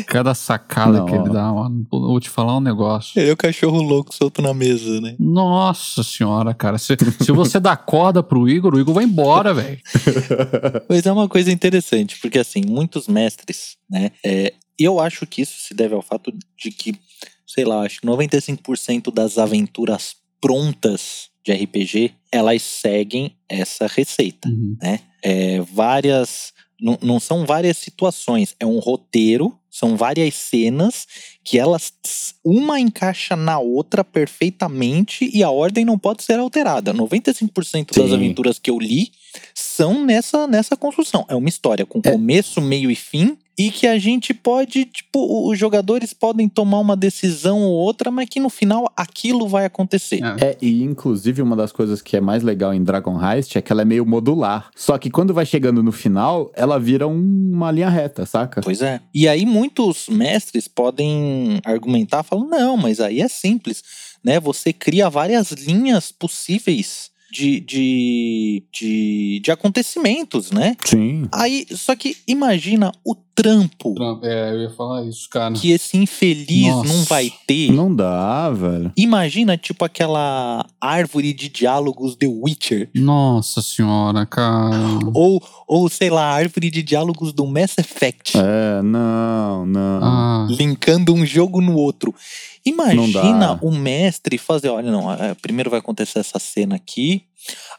[0.05, 1.87] Cada sacada Não, que ele dá, mano.
[1.89, 3.19] Vou te falar um negócio.
[3.19, 5.15] Ele é o cachorro louco solto na mesa, né?
[5.17, 6.77] Nossa senhora, cara.
[6.77, 9.79] Se, se você dá corda pro Igor, o Igor vai embora, velho.
[10.87, 14.11] Mas é uma coisa interessante, porque assim, muitos mestres, né?
[14.23, 16.93] É, eu acho que isso se deve ao fato de que,
[17.47, 24.49] sei lá, acho que 95% das aventuras prontas de RPG, elas seguem essa receita.
[24.49, 24.77] Uhum.
[25.23, 26.53] É, várias.
[26.79, 31.07] Não, não são várias situações, é um roteiro, são várias cenas
[31.43, 31.93] que elas.
[32.43, 36.93] Uma encaixa na outra perfeitamente e a ordem não pode ser alterada.
[36.93, 38.15] 95% das Sim.
[38.15, 39.11] aventuras que eu li
[39.53, 41.25] são nessa, nessa construção.
[41.29, 42.11] É uma história com É.
[42.11, 43.37] começo, meio e fim.
[43.57, 48.27] E que a gente pode, tipo, os jogadores podem tomar uma decisão ou outra, mas
[48.27, 50.19] que no final aquilo vai acontecer.
[50.23, 50.45] É.
[50.51, 53.71] É, e inclusive uma das coisas que é mais legal em Dragon Heist é que
[53.71, 54.71] ela é meio modular.
[54.75, 58.61] Só que quando vai chegando no final, ela vira um- uma linha reta, saca?
[58.61, 58.99] Pois é.
[59.13, 63.83] E aí muitos mestres podem argumentar, falando, não, mas aí é simples,
[64.23, 64.39] né?
[64.39, 70.75] Você cria várias linhas possíveis de, de, de, de acontecimentos, né?
[70.83, 71.27] Sim.
[71.31, 75.53] Aí, só que imagina o trampo Trump, é, eu ia falar isso, cara.
[75.53, 76.93] que esse infeliz Nossa.
[76.93, 77.71] não vai ter.
[77.71, 78.91] Não dá, velho.
[78.95, 82.89] Imagina, tipo, aquela árvore de diálogos The Witcher.
[82.93, 84.99] Nossa senhora, cara.
[85.13, 88.37] Ou, ou, sei lá, a árvore de diálogos do Mass Effect.
[88.37, 89.99] É, não, não.
[90.03, 92.13] Ah, linkando um jogo no outro.
[92.65, 97.23] Imagina o mestre fazer, olha, não, é, primeiro vai acontecer essa cena aqui,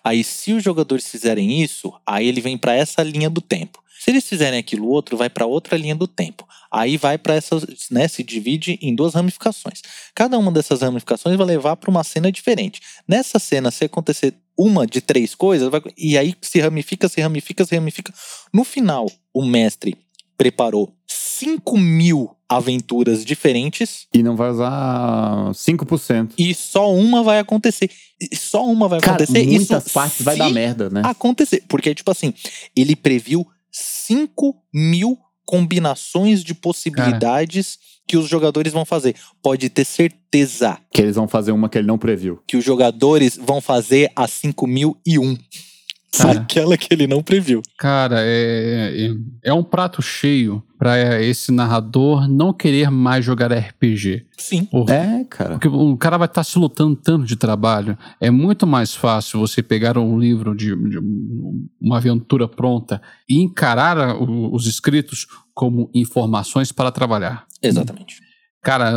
[0.02, 3.82] aí se os jogadores fizerem isso, aí ele vem pra essa linha do tempo.
[4.00, 6.44] Se eles fizerem aquilo outro, vai pra outra linha do tempo.
[6.72, 9.80] Aí vai pra essas, né, se divide em duas ramificações.
[10.12, 12.80] Cada uma dessas ramificações vai levar pra uma cena diferente.
[13.06, 17.64] Nessa cena, se acontecer uma de três coisas, vai- e aí se ramifica, se ramifica,
[17.64, 18.12] se ramifica.
[18.52, 19.96] No final, o mestre
[20.36, 26.32] preparou 5 mil aventuras diferentes E não vai usar 5%.
[26.38, 27.90] e só uma vai acontecer.
[28.20, 29.44] E Só uma vai Cara, acontecer.
[29.46, 31.02] muitas Isso partes vai dar merda, né?
[31.04, 31.64] acontecer.
[31.68, 32.32] Porque, tipo assim,
[32.76, 39.14] ele previu 5 mil combinações de possibilidades que os jogadores vão fazer.
[39.42, 42.40] Pode ter certeza Que eles vão fazer uma que ele não previu.
[42.46, 45.36] que os jogadores vão fazer a 5001.
[46.14, 46.40] Cara.
[46.40, 47.62] Aquela que ele não previu.
[47.78, 49.14] cara, é, é,
[49.50, 54.26] é um prato cheio pra esse narrador não querer mais jogar RPG.
[54.36, 54.64] Sim.
[54.66, 55.50] Porra, É, cara.
[55.52, 57.96] Porque o cara vai estar se lutando tanto de trabalho.
[58.20, 60.98] É muito mais fácil você pegar um livro de, de
[61.80, 67.46] uma aventura pronta e encarar o- os escritos como informações para trabalhar.
[67.62, 68.16] Exatamente.
[68.62, 68.92] Cara,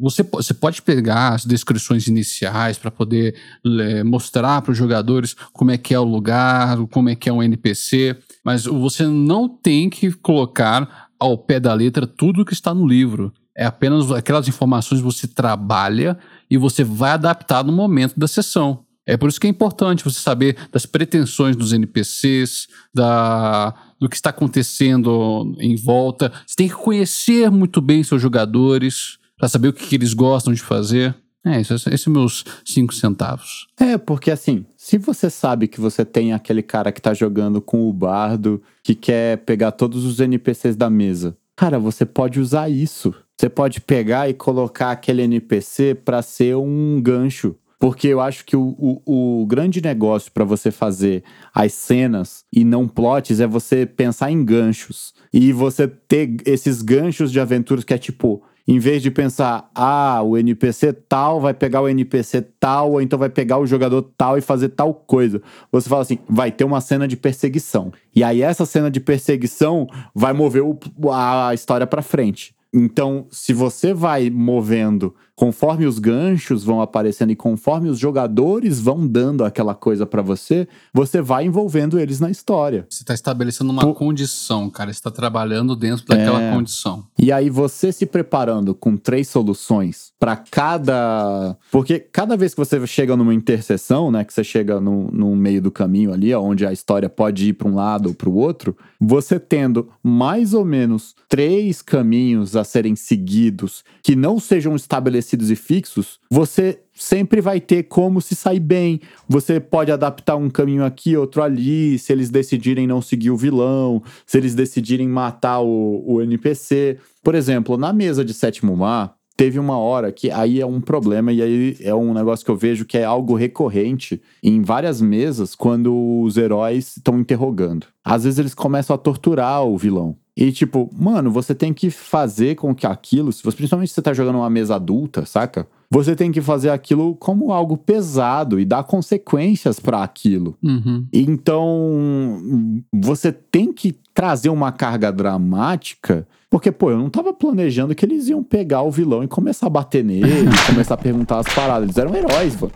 [0.00, 5.70] você, você pode pegar as descrições iniciais para poder é, mostrar para os jogadores como
[5.70, 9.88] é que é o lugar, como é que é um NPC, mas você não tem
[9.88, 13.32] que colocar ao pé da letra tudo que está no livro.
[13.56, 16.18] É apenas aquelas informações que você trabalha
[16.50, 18.84] e você vai adaptar no momento da sessão.
[19.06, 24.16] É por isso que é importante você saber das pretensões dos NPCs, da, do que
[24.16, 26.32] está acontecendo em volta.
[26.46, 30.52] Você tem que conhecer muito bem seus jogadores para saber o que, que eles gostam
[30.52, 31.14] de fazer.
[31.44, 33.66] É, esses esses são meus cinco centavos.
[33.78, 37.88] É, porque assim, se você sabe que você tem aquele cara que tá jogando com
[37.88, 43.14] o bardo, que quer pegar todos os NPCs da mesa, cara, você pode usar isso.
[43.38, 47.56] Você pode pegar e colocar aquele NPC pra ser um gancho.
[47.80, 52.62] Porque eu acho que o, o, o grande negócio pra você fazer as cenas e
[52.62, 55.14] não plots é você pensar em ganchos.
[55.32, 60.20] E você ter esses ganchos de aventuras que é tipo, em vez de pensar, ah,
[60.22, 64.36] o NPC tal vai pegar o NPC tal, ou então vai pegar o jogador tal
[64.36, 65.40] e fazer tal coisa.
[65.72, 67.90] Você fala assim, vai ter uma cena de perseguição.
[68.14, 70.78] E aí essa cena de perseguição vai mover o-
[71.10, 72.54] a história pra frente.
[72.72, 79.06] Então, se você vai movendo conforme os ganchos vão aparecendo e conforme os jogadores vão
[79.06, 82.84] dando aquela coisa pra você, você vai envolvendo eles na história.
[82.90, 83.94] Você está estabelecendo uma Pô.
[83.94, 84.92] condição, cara.
[84.92, 86.52] Você está trabalhando dentro daquela É.
[86.52, 87.04] condição.
[87.18, 92.86] E aí você se preparando com três soluções pra cada, porque cada vez que você
[92.86, 96.72] chega numa interseção, né, que você chega no, no meio do caminho ali, onde a
[96.72, 101.80] história pode ir pra um lado ou pro outro, você tendo mais ou menos três
[101.80, 108.20] caminhos a serem seguidos que não sejam estabelecidos e fixos, você sempre vai ter como
[108.20, 109.00] se sair bem.
[109.28, 114.02] Você pode adaptar um caminho aqui, outro ali, se eles decidirem não seguir o vilão,
[114.26, 116.98] se eles decidirem matar o, o NPC.
[117.22, 121.32] Por exemplo, na mesa de Sétimo Mar, teve uma hora que aí é um problema
[121.32, 125.54] e aí é um negócio que eu vejo que é algo recorrente em várias mesas
[125.54, 127.86] quando os heróis estão interrogando.
[128.04, 130.14] Às vezes eles começam a torturar o vilão.
[130.40, 134.00] E tipo, mano, você tem que fazer com que aquilo, se você, principalmente se você
[134.00, 135.66] tá jogando uma mesa adulta, saca?
[135.90, 140.56] Você tem que fazer aquilo como algo pesado e dar consequências pra aquilo.
[140.62, 141.04] Uhum.
[141.12, 148.04] Então, você tem que trazer uma carga dramática, porque, pô, eu não tava planejando que
[148.04, 151.84] eles iam pegar o vilão e começar a bater nele, começar a perguntar as paradas.
[151.84, 152.74] Eles eram heróis, mano.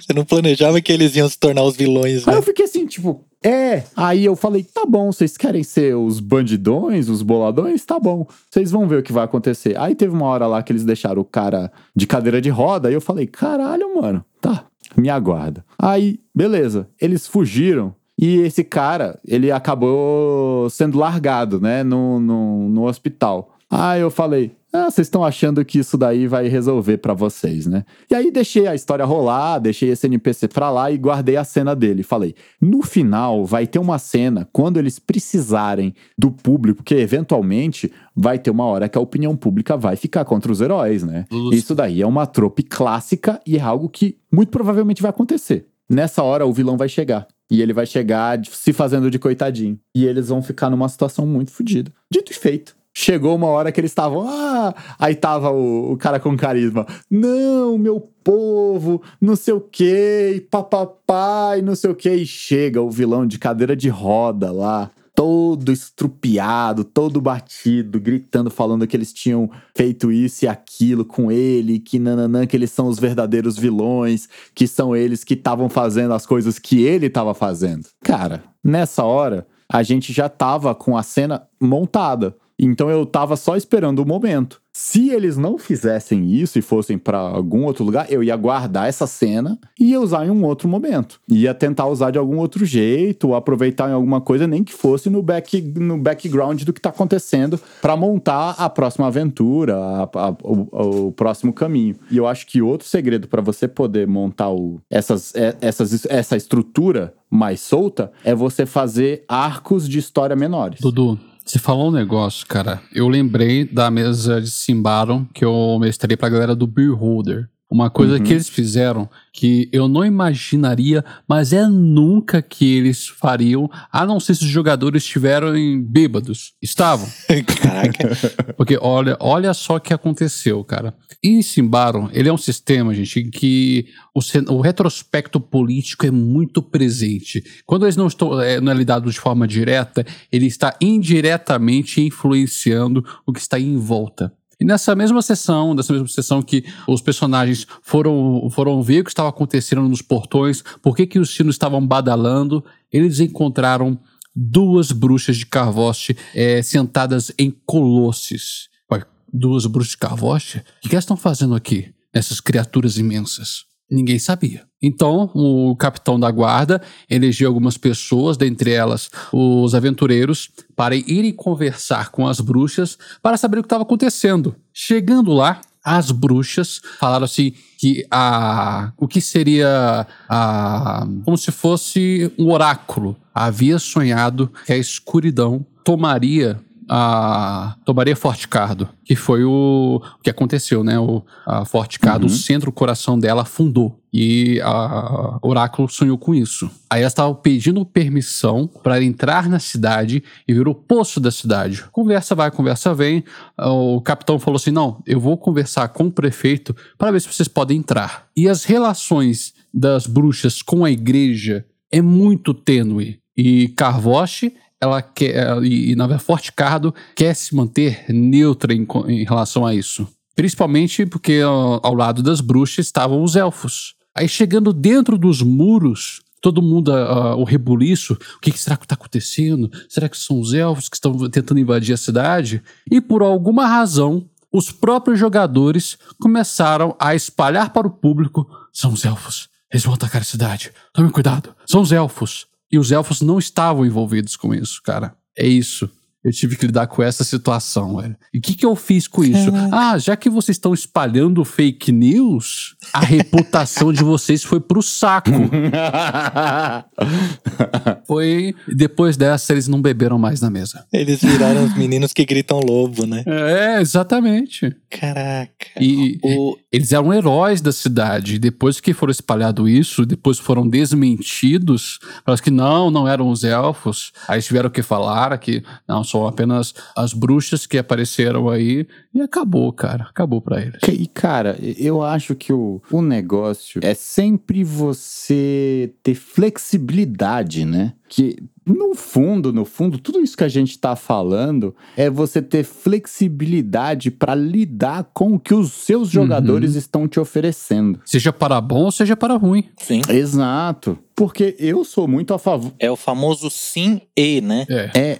[0.00, 2.38] Você não planejava que eles iam se tornar os vilões, Aí né?
[2.38, 3.82] eu fiquei assim, tipo, é.
[3.94, 7.84] Aí eu falei, tá bom, vocês querem ser os bandidões, os boladões?
[7.84, 8.26] Tá bom.
[8.50, 9.78] Vocês vão ver o que vai acontecer.
[9.78, 12.94] Aí teve uma hora lá que eles deixaram o cara de cadeira de roda, aí
[12.94, 14.64] eu falei, caralho, mano, tá,
[14.96, 15.62] me aguarda.
[15.78, 17.94] Aí, beleza, eles fugiram.
[18.18, 23.56] E esse cara, ele acabou sendo largado, né, no, no, no hospital.
[23.68, 27.84] Aí eu falei, ah, vocês estão achando que isso daí vai resolver para vocês, né?
[28.10, 31.74] E aí deixei a história rolar, deixei esse NPC pra lá e guardei a cena
[31.74, 32.02] dele.
[32.02, 38.38] Falei, no final vai ter uma cena quando eles precisarem do público, porque eventualmente vai
[38.38, 41.24] ter uma hora que a opinião pública vai ficar contra os heróis, né?
[41.52, 45.66] Isso daí é uma trope clássica e é algo que muito provavelmente vai acontecer.
[45.88, 47.26] Nessa hora o vilão vai chegar.
[47.50, 49.78] E ele vai chegar se fazendo de coitadinho.
[49.94, 51.92] E eles vão ficar numa situação muito fodida.
[52.10, 52.76] Dito e feito.
[52.98, 54.26] Chegou uma hora que eles estavam.
[54.26, 54.74] Ah!
[54.98, 56.86] Aí tava o, o, cara com carisma.
[57.10, 62.10] Não, meu povo, não sei o que, papapá, e não sei o que.
[62.10, 68.86] E chega o vilão de cadeira de roda lá todo estrupiado, todo batido, gritando, falando
[68.86, 72.98] que eles tinham feito isso e aquilo com ele, que nananã, que eles são os
[72.98, 77.86] verdadeiros vilões, que são eles que estavam fazendo as coisas que ele estava fazendo.
[78.04, 82.36] Cara, nessa hora, a gente já tava com a cena montada.
[82.58, 84.60] Então eu tava só esperando o momento.
[84.78, 89.06] Se eles não fizessem isso e fossem para algum outro lugar, eu ia guardar essa
[89.06, 91.18] cena e ia usar em um outro momento.
[91.30, 95.08] Ia tentar usar de algum outro jeito, ou aproveitar em alguma coisa, nem que fosse
[95.08, 100.36] no, back, no background do que tá acontecendo, para montar a próxima aventura, a, a,
[100.42, 101.96] o, o, próximo caminho.
[102.10, 107.14] E eu acho que outro segredo para você poder montar o, essas, essas, essa estrutura
[107.30, 110.80] mais solta é você fazer arcos de história menores.
[110.80, 112.82] Dudu, você falou um negócio, cara.
[112.92, 117.48] Eu lembrei da mesa de Simbaron que eu mestrei pra galera do Beholder.
[117.68, 118.22] Uma coisa uhum.
[118.22, 124.20] que eles fizeram que eu não imaginaria, mas é nunca que eles fariam, a não
[124.20, 125.52] ser se os jogadores estiveram
[125.82, 126.54] bêbados.
[126.62, 127.08] Estavam.
[127.60, 128.54] Caraca.
[128.56, 130.94] Porque olha, olha só o que aconteceu, cara.
[131.22, 134.20] E Simbaron, ele é um sistema, gente, em que o,
[134.54, 137.42] o, retrospecto político é muito presente.
[137.66, 143.04] Quando eles não estão é, não é lidado de forma direta, ele está indiretamente influenciando
[143.26, 144.32] o que está em volta.
[144.58, 149.10] E nessa mesma sessão, nessa mesma sessão que os personagens foram, foram ver o que
[149.10, 153.98] estava acontecendo nos portões, por que, que os sinos estavam badalando, eles encontraram
[154.34, 158.68] duas bruxas de Carvoste é, sentadas em colosses.
[158.90, 160.64] Ué, duas bruxas de Carvoste?
[160.84, 163.64] O que elas estão fazendo aqui, nessas criaturas imensas?
[163.90, 164.65] Ninguém sabia.
[164.82, 172.10] Então, o capitão da guarda elegeu algumas pessoas, dentre elas os aventureiros, para irem conversar
[172.10, 174.54] com as bruxas para saber o que estava acontecendo.
[174.72, 182.32] Chegando lá, as bruxas falaram assim que a o que seria a como se fosse
[182.36, 190.00] um oráculo havia sonhado que a escuridão tomaria a tomaria Forte Cardo, que foi o,
[190.18, 190.98] o que aconteceu, né?
[190.98, 192.32] O a Forte Cardo, uhum.
[192.32, 194.00] o centro, o coração dela afundou.
[194.18, 196.70] E a Oráculo sonhou com isso.
[196.88, 201.84] Aí ela estava pedindo permissão para entrar na cidade e ver o poço da cidade.
[201.92, 203.22] Conversa vai, conversa vem.
[203.58, 207.46] O capitão falou assim: não, eu vou conversar com o prefeito para ver se vocês
[207.46, 208.26] podem entrar.
[208.34, 213.20] E as relações das bruxas com a igreja é muito tênue.
[213.36, 219.24] E Carvoche ela quer, e, e na Forte Cardo quer se manter neutra em, em
[219.24, 220.08] relação a isso.
[220.34, 223.95] Principalmente porque ao, ao lado das bruxas estavam os elfos.
[224.16, 228.86] Aí chegando dentro dos muros, todo mundo, uh, o rebuliço, o que, que será que
[228.86, 229.70] está acontecendo?
[229.88, 232.62] Será que são os elfos que estão tentando invadir a cidade?
[232.90, 239.04] E por alguma razão, os próprios jogadores começaram a espalhar para o público: são os
[239.04, 242.46] elfos, eles vão atacar a cidade, tome cuidado, são os elfos.
[242.72, 245.14] E os elfos não estavam envolvidos com isso, cara.
[245.36, 245.88] É isso
[246.26, 248.16] eu tive que lidar com essa situação, velho.
[248.34, 249.48] E o que, que eu fiz com isso?
[249.70, 255.30] Ah, já que vocês estão espalhando fake news, a reputação de vocês foi pro saco.
[258.08, 258.56] foi.
[258.66, 260.84] Depois dessa, eles não beberam mais na mesa.
[260.92, 263.22] Eles viraram os meninos que gritam lobo, né?
[263.24, 264.74] É, exatamente.
[264.90, 265.80] Caraca.
[265.80, 266.56] E o...
[266.72, 268.40] eles eram heróis da cidade.
[268.40, 272.00] Depois que foram espalhado isso, depois foram desmentidos.
[272.24, 274.10] Parece que não, não eram os elfos.
[274.26, 279.20] Aí tiveram que falar que não, só são apenas as bruxas que apareceram aí e
[279.20, 280.04] acabou, cara.
[280.04, 280.80] Acabou para eles.
[280.88, 287.92] E, cara, eu acho que o, o negócio é sempre você ter flexibilidade, né?
[288.08, 292.64] Que no fundo, no fundo, tudo isso que a gente está falando é você ter
[292.64, 296.78] flexibilidade para lidar com o que os seus jogadores uhum.
[296.78, 298.00] estão te oferecendo.
[298.04, 299.64] Seja para bom ou seja para ruim.
[299.78, 300.00] Sim.
[300.08, 300.98] Exato.
[301.14, 302.72] Porque eu sou muito a favor.
[302.78, 304.66] É o famoso sim e, né?
[304.68, 304.90] É.
[304.94, 305.18] é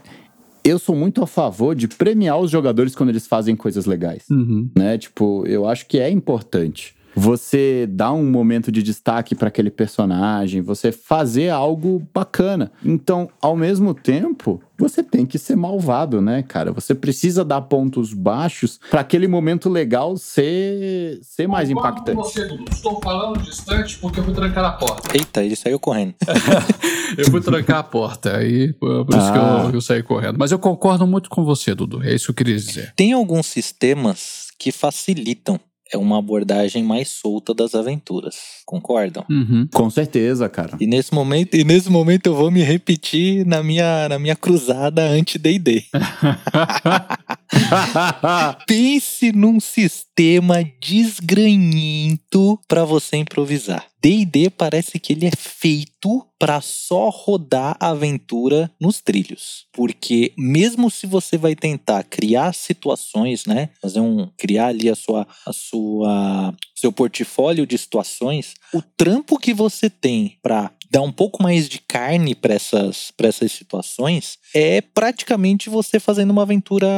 [0.67, 4.25] eu sou muito a favor de premiar os jogadores quando eles fazem coisas legais.
[4.29, 4.69] Uhum.
[4.77, 4.99] Né?
[4.99, 6.96] Tipo, eu acho que é importante.
[7.17, 12.71] Você dar um momento de destaque para aquele personagem, você fazer algo bacana.
[12.85, 16.71] Então, ao mesmo tempo, você tem que ser malvado, né, cara?
[16.73, 22.17] Você precisa dar pontos baixos para aquele momento legal ser, ser mais Concordo impactante.
[22.17, 22.65] Com você, Dudu.
[22.71, 25.17] Estou falando distante porque eu fui trancar a porta.
[25.17, 26.15] Eita, ele saiu correndo.
[27.17, 29.63] Eu fui trancar a porta, aí por isso que Ah.
[29.69, 30.37] eu, eu saí correndo.
[30.39, 32.03] Mas eu concordo muito com você, Dudu.
[32.03, 32.93] É isso que eu queria dizer.
[32.97, 35.59] Tem alguns sistemas que facilitam
[35.93, 38.37] é uma abordagem mais solta das aventuras.
[38.64, 39.24] Concordam?
[39.30, 39.68] Uhum.
[39.72, 40.76] Com certeza, cara.
[40.80, 45.03] E nesse momento, e nesse momento eu vou me repetir na minha, na minha cruzada
[45.03, 45.84] anti-D&D.
[48.66, 53.86] Pense num sistema desgranhento para você improvisar.
[54.07, 60.90] D&D parece que ele é feito para só rodar a aventura nos trilhos, porque mesmo
[60.90, 66.55] se você vai tentar criar situações, né, fazer um criar ali a sua a sua
[66.74, 71.78] seu portfólio de situações, o trampo que você tem para dar um pouco mais de
[71.78, 76.89] carne para essas, pra essas situações é praticamente você fazendo uma aventura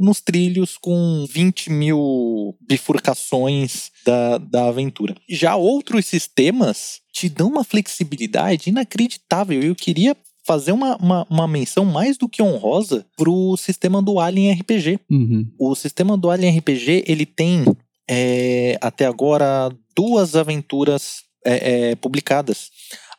[0.00, 5.14] nos trilhos com 20 mil bifurcações da, da aventura.
[5.28, 9.62] Já outros sistemas te dão uma flexibilidade inacreditável.
[9.62, 10.16] Eu queria
[10.46, 15.00] fazer uma, uma, uma menção mais do que honrosa pro sistema do Alien RPG.
[15.10, 15.50] Uhum.
[15.58, 17.64] O sistema do Alien RPG, ele tem
[18.08, 22.70] é, até agora duas aventuras é, é, publicadas.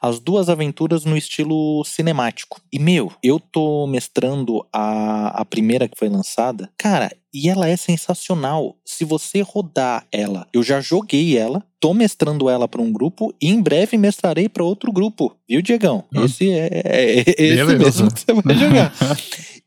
[0.07, 2.61] As duas aventuras no estilo cinemático.
[2.71, 6.69] E, meu, eu tô mestrando a, a primeira que foi lançada.
[6.77, 8.75] Cara, e ela é sensacional.
[8.85, 13.49] Se você rodar ela, eu já joguei ela, tô mestrando ela para um grupo e
[13.49, 15.35] em breve mestrarei para outro grupo.
[15.49, 16.03] Viu, Diegão?
[16.15, 16.23] Ah.
[16.25, 17.77] Esse é, é- é esse Beleza.
[17.77, 18.93] mesmo que você vai jogar.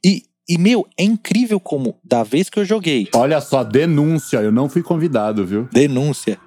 [0.05, 4.39] E, e, meu, é incrível como, da vez que eu joguei, Olha só, denúncia.
[4.39, 5.69] Eu não fui convidado, viu?
[5.73, 6.39] denúncia,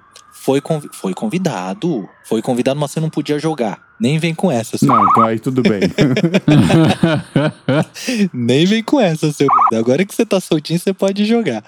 [0.42, 2.08] foi, convi- foi convidado.
[2.24, 3.80] Foi convidado, mas você não podia jogar.
[4.00, 4.88] Nem vem com essa, seu.
[4.88, 5.82] Não, então aí tudo bem.
[8.34, 9.46] Nem vem com essa, seu.
[9.72, 11.64] Agora que você tá soltinho, você pode jogar.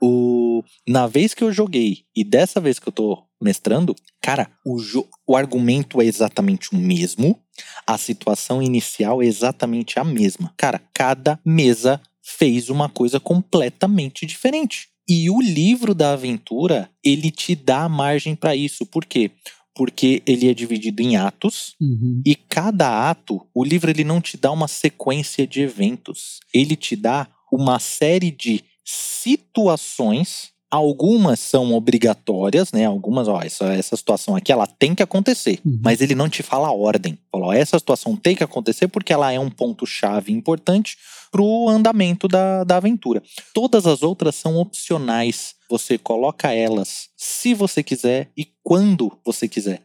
[0.00, 0.62] O...
[0.88, 5.06] Na vez que eu joguei e dessa vez que eu tô mestrando, cara, o, jo...
[5.26, 7.38] o argumento é exatamente o mesmo.
[7.86, 10.50] A situação inicial é exatamente a mesma.
[10.56, 14.88] Cara, cada mesa fez uma coisa completamente diferente.
[15.08, 18.84] E o livro da aventura, ele te dá margem pra isso.
[18.84, 19.30] Por quê?
[19.74, 22.22] Porque ele é dividido em atos Uhum.
[22.24, 26.40] e cada ato, o livro ele não te dá uma sequência de eventos.
[26.52, 30.50] Ele te dá uma série de situações.
[30.68, 32.86] Algumas são obrigatórias, né?
[32.86, 35.60] Algumas, ó, essa, essa situação aqui ela tem que acontecer.
[35.64, 35.78] Uhum.
[35.82, 37.16] Mas ele não te fala a ordem.
[37.30, 40.96] Fala, ó, essa situação tem que acontecer porque ela é um ponto-chave importante
[41.30, 43.22] pro andamento da, da aventura.
[43.52, 45.54] Todas as outras são opcionais.
[45.68, 49.82] Você coloca elas se você quiser e quando você quiser.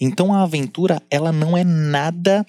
[0.00, 2.46] Então a aventura ela não é nada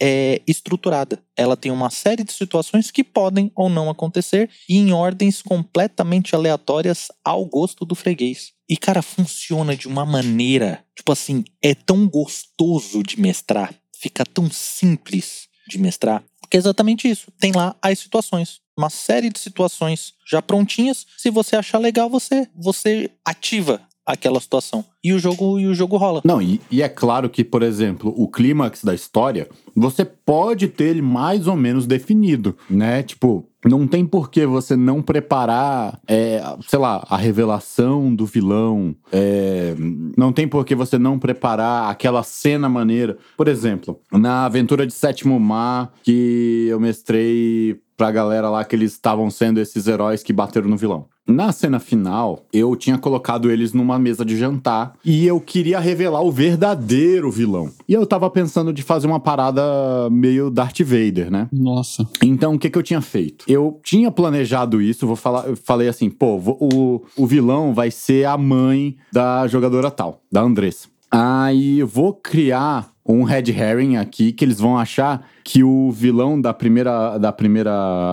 [0.00, 1.22] é, estruturada.
[1.36, 6.34] Ela tem uma série de situações que podem ou não acontecer e em ordens completamente
[6.34, 8.52] aleatórias ao gosto do freguês.
[8.68, 14.50] E cara, funciona de uma maneira, tipo assim, é tão gostoso de mestrar, fica tão
[14.50, 17.30] simples de mestrar, porque é exatamente isso.
[17.38, 21.06] Tem lá as situações, uma série de situações já prontinhas.
[21.16, 25.96] Se você achar legal, você você ativa aquela situação e o jogo e o jogo
[25.96, 26.22] rola.
[26.24, 30.84] Não, e, e é claro que, por exemplo, o clímax da história, você pode ter
[30.84, 33.02] ele mais ou menos definido, né?
[33.02, 38.94] Tipo, não tem por que você não preparar, é, sei lá, a revelação do vilão.
[39.12, 39.74] é,
[40.16, 43.18] não tem por que você não preparar aquela cena maneira.
[43.36, 48.92] Por exemplo, na aventura de Sétimo Mar, que eu mestrei pra galera lá que eles
[48.92, 51.08] estavam sendo esses heróis que bateram no vilão.
[51.26, 56.22] Na cena final, eu tinha colocado eles numa mesa de jantar e eu queria revelar
[56.22, 57.70] o verdadeiro vilão.
[57.88, 59.62] E eu tava pensando de fazer uma parada
[60.08, 61.48] meio Darth Vader, né?
[61.52, 62.08] Nossa.
[62.22, 63.44] Então, o que, que eu tinha feito?
[63.48, 68.24] Eu tinha planejado isso, vou falar, eu falei assim, pô, o, o vilão vai ser
[68.24, 70.88] a mãe da jogadora tal, da Andressa.
[71.10, 76.40] Aí eu vou criar um red herring aqui que eles vão achar que o vilão
[76.40, 77.70] da primeira, da primeira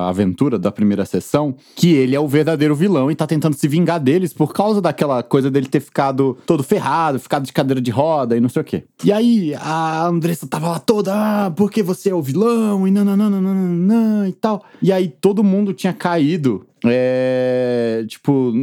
[0.08, 4.00] aventura, da primeira sessão, que ele é o verdadeiro vilão e tá tentando se vingar
[4.00, 8.38] deles por causa daquela coisa dele ter ficado todo ferrado, ficado de cadeira de roda
[8.38, 8.84] e não sei o quê.
[9.04, 14.30] E aí a Andressa tava lá toda, ah, porque você é o vilão e nananana
[14.30, 14.64] e tal.
[14.80, 18.54] E aí todo mundo tinha caído é, tipo,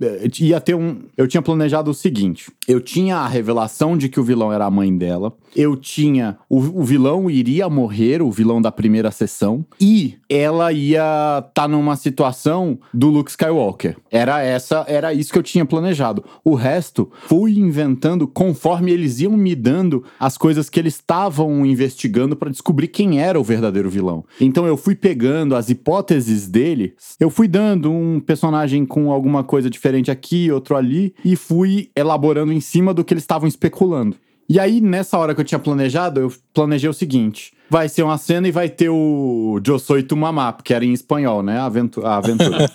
[0.00, 1.02] é, ia ter um.
[1.16, 4.70] Eu tinha planejado o seguinte: eu tinha a revelação de que o vilão era a
[4.70, 6.36] mãe dela, eu tinha.
[6.48, 10.98] O, o vilão iria morrer verdadeiro, o vilão da primeira sessão, e ela ia
[11.38, 13.96] estar tá numa situação do Luke Skywalker.
[14.10, 16.24] Era essa, era isso que eu tinha planejado.
[16.44, 22.36] O resto fui inventando conforme eles iam me dando as coisas que eles estavam investigando
[22.36, 24.24] para descobrir quem era o verdadeiro vilão.
[24.40, 29.70] Então eu fui pegando as hipóteses dele, eu fui dando um personagem com alguma coisa
[29.70, 34.16] diferente aqui, outro ali, e fui elaborando em cima do que eles estavam especulando.
[34.48, 38.16] E aí, nessa hora que eu tinha planejado, eu planejei o seguinte: vai ser uma
[38.16, 41.58] cena e vai ter o Eu Soy Mamá, porque era em espanhol, né?
[41.58, 42.08] A aventura.
[42.08, 42.58] A aventura.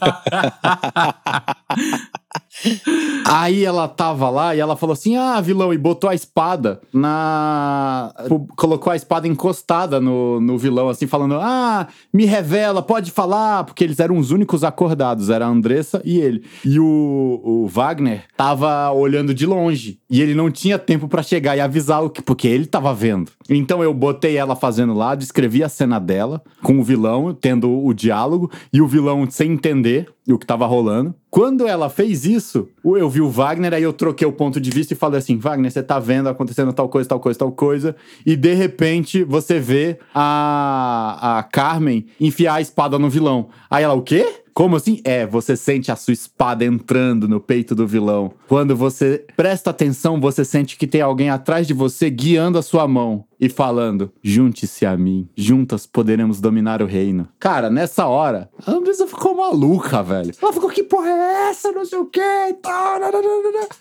[3.26, 8.14] Aí ela tava lá e ela falou assim: Ah, vilão, e botou a espada na.
[8.56, 13.84] Colocou a espada encostada no, no vilão, assim, falando: Ah, me revela, pode falar, porque
[13.84, 16.44] eles eram os únicos acordados, era a Andressa e ele.
[16.66, 21.56] E o, o Wagner tava olhando de longe e ele não tinha tempo para chegar
[21.58, 23.32] e avisar o que, porque ele tava vendo.
[23.50, 27.94] Então eu botei ela fazendo lá, descrevi a cena dela com o vilão, tendo o
[27.94, 31.14] diálogo, e o vilão sem entender o que tava rolando.
[31.30, 32.53] Quando ela fez isso,
[32.84, 35.72] eu vi o Wagner, aí eu troquei o ponto de vista e falei assim: Wagner,
[35.72, 37.96] você tá vendo acontecendo tal coisa, tal coisa, tal coisa.
[38.26, 43.50] E de repente você vê a, a Carmen enfiar a espada no vilão.
[43.70, 44.44] Aí ela, o quê?
[44.54, 45.02] Como assim?
[45.04, 48.34] É, você sente a sua espada entrando no peito do vilão.
[48.48, 52.88] Quando você presta atenção, você sente que tem alguém atrás de você guiando a sua
[52.88, 57.28] mão e falando: Junte-se a mim, juntas poderemos dominar o reino.
[57.40, 60.34] Cara, nessa hora, a Andressa ficou maluca, velho.
[60.42, 61.72] Ela ficou: Que porra é essa?
[61.72, 62.22] Não sei o quê.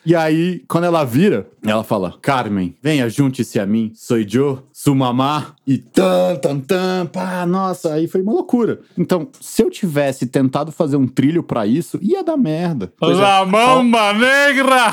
[0.05, 3.93] E aí, quando ela vira, ela fala: Carmen, venha, junte-se a mim.
[3.95, 5.55] Sou Joe, sou mamá.
[5.67, 8.81] E tan, tan, tan, pá, nossa, aí foi uma loucura.
[8.99, 12.93] Então, se eu tivesse tentado fazer um trilho para isso, ia dar merda.
[13.01, 14.93] La é, Mamba Negra!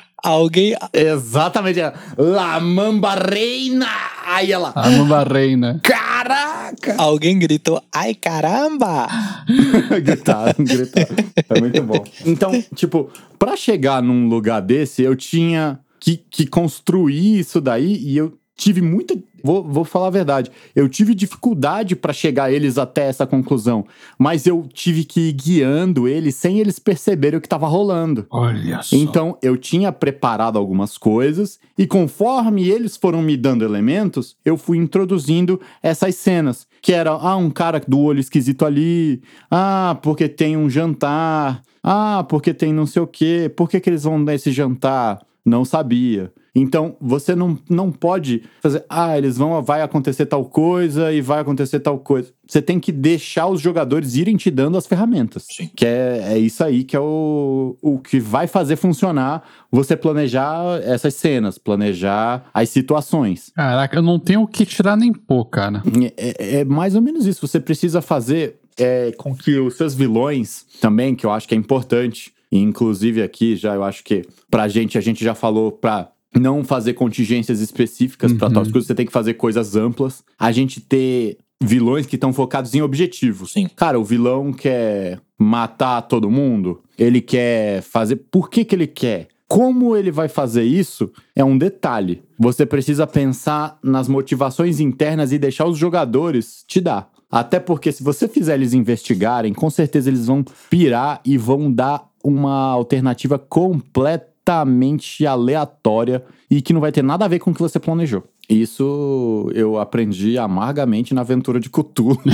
[0.24, 0.74] Alguém.
[0.90, 1.80] Exatamente.
[2.16, 3.86] La Mamba Reina!
[4.26, 4.72] Aí ela.
[4.74, 5.78] A Mamba Reina.
[5.82, 6.94] Caraca!
[6.96, 9.06] Alguém gritou, ai caramba!
[10.02, 11.16] gritaram, gritaram.
[11.50, 12.02] É muito bom.
[12.24, 18.16] Então, tipo, pra chegar num lugar desse, eu tinha que, que construir isso daí e
[18.16, 19.16] eu tive muita.
[19.42, 20.50] Vou, vou falar a verdade.
[20.74, 23.84] Eu tive dificuldade para chegar eles até essa conclusão.
[24.18, 28.26] Mas eu tive que ir guiando eles sem eles perceberem o que estava rolando.
[28.30, 28.96] Olha só.
[28.96, 34.78] Então eu tinha preparado algumas coisas e conforme eles foram me dando elementos, eu fui
[34.78, 36.66] introduzindo essas cenas.
[36.80, 39.22] Que era, ah, um cara do olho esquisito ali.
[39.50, 41.62] Ah, porque tem um jantar.
[41.82, 43.52] Ah, porque tem não sei o quê.
[43.54, 45.20] Por que, que eles vão nesse jantar?
[45.44, 46.32] Não sabia.
[46.54, 51.40] Então, você não, não pode fazer, ah, eles vão, vai acontecer tal coisa e vai
[51.40, 52.32] acontecer tal coisa.
[52.46, 55.46] Você tem que deixar os jogadores irem te dando as ferramentas.
[55.50, 55.68] Sim.
[55.74, 60.80] Que é, é isso aí que é o, o que vai fazer funcionar você planejar
[60.84, 63.50] essas cenas, planejar as situações.
[63.54, 65.82] Caraca, eu não tenho o que tirar nem pôr, cara.
[66.16, 67.46] É, é, é mais ou menos isso.
[67.46, 71.58] Você precisa fazer é, com que os seus vilões também, que eu acho que é
[71.58, 76.64] importante, inclusive aqui já eu acho que pra gente, a gente já falou pra não
[76.64, 78.38] fazer contingências específicas uhum.
[78.38, 80.24] para tal coisas, você tem que fazer coisas amplas.
[80.38, 83.52] A gente ter vilões que estão focados em objetivos.
[83.52, 83.68] Sim.
[83.74, 88.16] Cara, o vilão quer matar todo mundo, ele quer fazer.
[88.16, 89.28] Por que, que ele quer?
[89.46, 92.22] Como ele vai fazer isso é um detalhe.
[92.38, 97.10] Você precisa pensar nas motivações internas e deixar os jogadores te dar.
[97.30, 102.08] Até porque se você fizer eles investigarem, com certeza eles vão pirar e vão dar
[102.22, 107.54] uma alternativa completa completamente aleatória e que não vai ter nada a ver com o
[107.54, 108.22] que você planejou.
[108.48, 112.20] Isso eu aprendi amargamente na aventura de Cthulhu.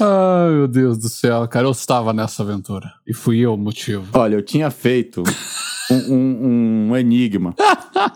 [0.00, 2.92] Ai, meu Deus do céu, cara, eu estava nessa aventura.
[3.06, 4.06] E fui eu o motivo.
[4.12, 5.24] Olha, eu tinha feito
[5.90, 7.54] um, um, um, enigma.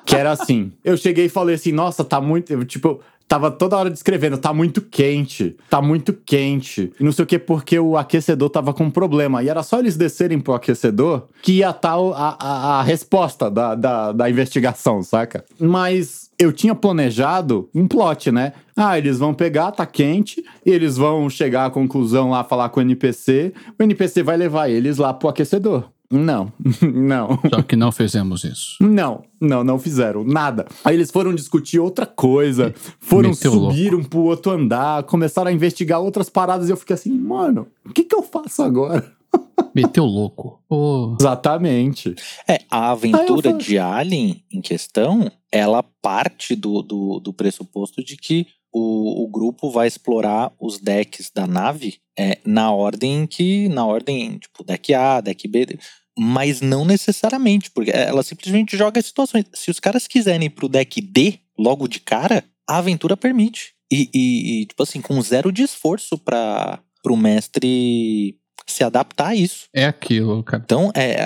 [0.04, 0.70] que era assim.
[0.84, 2.64] Eu cheguei e falei assim, nossa, tá muito.
[2.66, 3.00] Tipo,
[3.32, 6.92] tava toda hora descrevendo, tá muito quente, tá muito quente.
[7.00, 9.42] E não sei o que, porque o aquecedor tava com problema.
[9.42, 13.50] E era só eles descerem pro aquecedor que ia estar tá a, a, a resposta
[13.50, 15.46] da, da, da investigação, saca?
[15.58, 18.52] Mas eu tinha planejado um plot, né?
[18.76, 22.82] Ah, eles vão pegar, tá quente, eles vão chegar à conclusão lá, falar com o
[22.82, 25.88] NPC, o NPC vai levar eles lá pro aquecedor.
[26.12, 26.52] Não,
[26.94, 27.40] não.
[27.48, 28.76] Só que não fizemos isso.
[28.80, 30.66] Não, não, não fizeram nada.
[30.84, 35.52] Aí eles foram discutir outra coisa, foram Meteu subir um pro outro andar, começaram a
[35.52, 39.10] investigar outras paradas e eu fiquei assim, mano, o que que eu faço agora?
[39.74, 40.62] Meteu louco.
[40.68, 41.16] Oh.
[41.18, 42.14] Exatamente.
[42.46, 48.46] É, a aventura de Alien em questão, ela parte do, do, do pressuposto de que
[48.72, 53.68] o, o grupo vai explorar os decks da nave é, na ordem que.
[53.68, 55.78] Na ordem, tipo, deck A, deck B
[56.18, 59.44] mas não necessariamente, porque ela simplesmente joga as situações.
[59.54, 63.72] Se os caras quiserem ir pro deck D, logo de cara, a aventura permite.
[63.90, 68.36] E, e- e, tipo assim, com zero de esforço para o mestre
[68.66, 69.66] se adaptar a isso.
[69.74, 70.62] É aquilo, cara.
[70.64, 71.16] Então, é,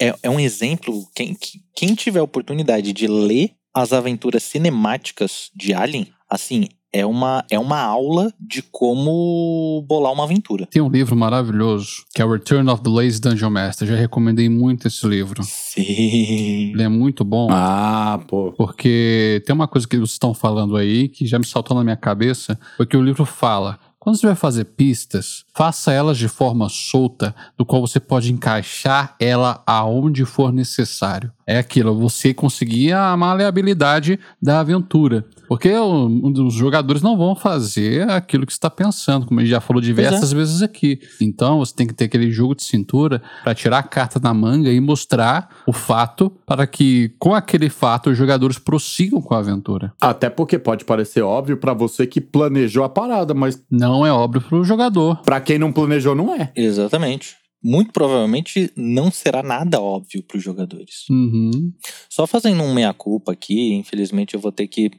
[0.00, 1.06] é, é um exemplo.
[1.14, 1.36] Quem,
[1.74, 7.58] quem tiver a oportunidade de ler as aventuras cinemáticas de Alien, assim, é uma, é
[7.58, 10.66] uma aula de como bolar uma aventura.
[10.66, 13.86] Tem um livro maravilhoso que é o Return of the Lazy Dungeon Master.
[13.86, 15.42] Já recomendei muito esse livro.
[15.44, 16.72] Sim.
[16.72, 17.48] Ele é muito bom.
[17.50, 18.52] ah, pô.
[18.56, 21.96] Porque tem uma coisa que vocês estão falando aí que já me saltou na minha
[21.96, 23.78] cabeça, porque o livro fala.
[24.00, 29.14] Quando você vai fazer pistas, faça elas de forma solta, do qual você pode encaixar
[29.20, 31.30] ela aonde for necessário.
[31.46, 35.26] É aquilo, você conseguir a maleabilidade da aventura.
[35.50, 39.50] Porque o- os jogadores não vão fazer aquilo que você está pensando, como a gente
[39.50, 41.00] já falou diversas vezes aqui.
[41.20, 44.70] Então você tem que ter aquele jogo de cintura para tirar a carta da manga
[44.70, 49.92] e mostrar o fato para que, com aquele fato, os jogadores prossigam com a aventura.
[50.00, 54.40] Até porque pode parecer óbvio pra você que planejou a parada, mas Não é óbvio
[54.42, 55.20] para o jogador.
[55.22, 56.52] pra quem não planejou, não é.
[56.54, 57.34] Exatamente.
[57.62, 61.04] Muito provavelmente não será nada óbvio para os jogadores.
[61.10, 61.72] Uhum.
[62.08, 64.90] Só fazendo um meia-culpa aqui, infelizmente eu vou ter que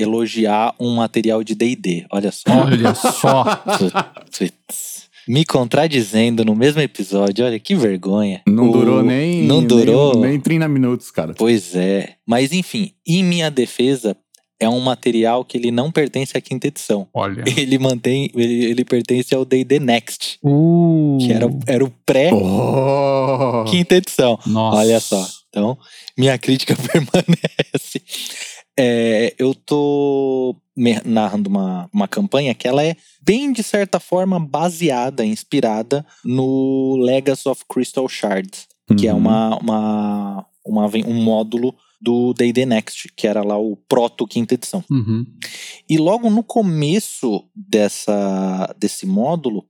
[0.00, 2.06] elogiar um material de D&D.
[2.10, 2.50] Olha só.
[2.64, 3.44] Olha só.
[5.28, 8.42] Me contradizendo no mesmo episódio, olha que vergonha.
[8.48, 9.44] Não O- durou nem.
[9.44, 10.14] Não durou.
[10.18, 11.34] Nem, nem 30 minutos, cara.
[11.36, 12.14] Pois é.
[12.26, 14.16] Mas enfim, em minha defesa,
[14.58, 17.06] é um material que ele não pertence à quinta edição.
[17.14, 17.44] Olha.
[17.56, 21.16] Ele mantém, ele, ele pertence ao D&D Next, Uh.
[21.20, 22.40] que era, era o pré-quinta
[23.94, 23.96] Oh.
[23.96, 24.38] edição.
[24.46, 24.76] Nossa.
[24.78, 25.26] Olha só.
[25.48, 25.78] Então,
[26.18, 28.02] minha crítica permanece.
[28.78, 30.56] É, eu tô
[31.04, 37.48] narrando uma, uma campanha que ela é bem, de certa forma, baseada, inspirada no Legacy
[37.48, 38.66] of Crystal Shards,
[38.98, 39.18] que é Uhum.
[39.18, 44.82] uma, uma, uma um módulo do D&D Next, que era lá o proto quinta edição.
[44.90, 45.26] Uhum.
[45.88, 49.66] E logo no começo dessa, desse módulo,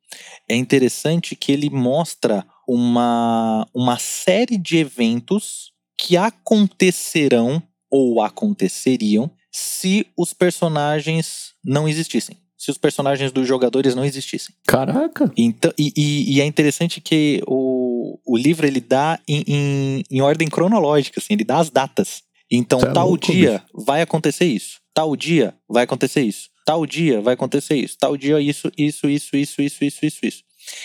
[0.49, 10.07] é interessante que ele mostra uma, uma série de eventos que acontecerão ou aconteceriam se
[10.17, 12.37] os personagens não existissem.
[12.57, 14.55] Se os personagens dos jogadores não existissem.
[14.67, 15.33] Caraca.
[15.37, 20.21] Então, e, e- e é interessante que o, o livro ele dá em, em, em
[20.21, 22.23] ordem cronológica, assim, ele dá as datas.
[22.51, 24.79] Então, é tal louco, dia vai acontecer isso.
[24.93, 26.51] Tal dia vai acontecer isso.
[26.67, 27.97] Tal dia vai acontecer isso.
[27.99, 30.43] Tal dia isso, isso, isso, isso, isso, isso, isso, isso.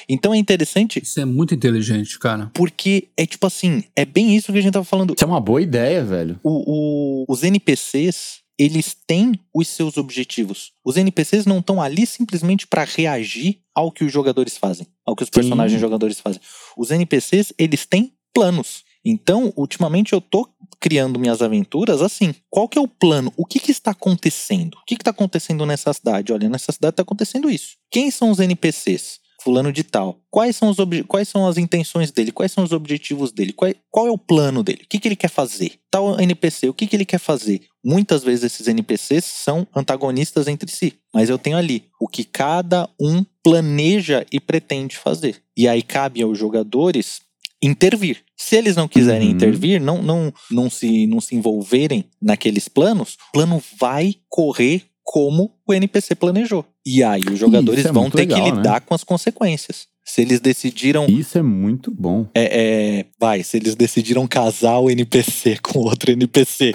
[0.08, 2.52] Então é interessante Isso é muito inteligente, cara.
[2.54, 5.14] porque é tipo assim, é bem isso que a gente tava falando.
[5.16, 6.40] Isso é uma boa ideia, velho.
[6.44, 10.72] O- o- os NPCs, eles têm os seus objetivos.
[10.84, 15.24] Os NPCs não estão ali simplesmente para reagir ao que os jogadores fazem, ao que
[15.24, 15.34] os Sim.
[15.34, 16.42] personagens jogadores fazem.
[16.78, 18.84] Os NPCs, eles têm planos.
[19.04, 20.48] Então, ultimamente eu tô
[20.80, 22.34] criando minhas aventuras assim.
[22.50, 23.32] Qual que é o plano?
[23.38, 24.76] O que que está acontecendo?
[24.76, 26.32] O que que está acontecendo nessa cidade?
[26.34, 27.76] Olha, nessa cidade está acontecendo isso.
[27.92, 29.20] Quem são os NPCs?
[29.46, 30.18] Fulano de tal.
[30.32, 30.78] Quais são, os
[31.08, 32.32] quais são as intenções dele?
[32.32, 33.54] Quais são os objetivos dele?
[33.54, 34.82] Qual, qual é o plano dele?
[34.84, 35.74] O que, que ele quer fazer?
[35.92, 37.62] Tal NPC, o que, que ele quer fazer?
[37.84, 42.90] Muitas vezes esses NPCs são antagonistas entre si, mas eu tenho ali o que cada
[43.00, 45.36] um planeja e pretende fazer.
[45.56, 47.22] E aí cabe aos jogadores
[47.62, 48.24] intervir.
[48.36, 49.36] Se eles não quiserem Uhum.
[49.36, 55.54] intervir, não, não, não, se, não se envolverem naqueles planos, o plano vai correr como
[55.66, 56.66] o NPC planejou.
[56.84, 58.58] E aí os jogadores é vão ter que legal, né?
[58.58, 59.88] lidar com as consequências.
[60.04, 61.06] Se eles decidiram.
[61.08, 62.28] Isso é muito bom.
[62.34, 66.74] É, é, vai, se eles decidiram casar o NPC com outro NPC,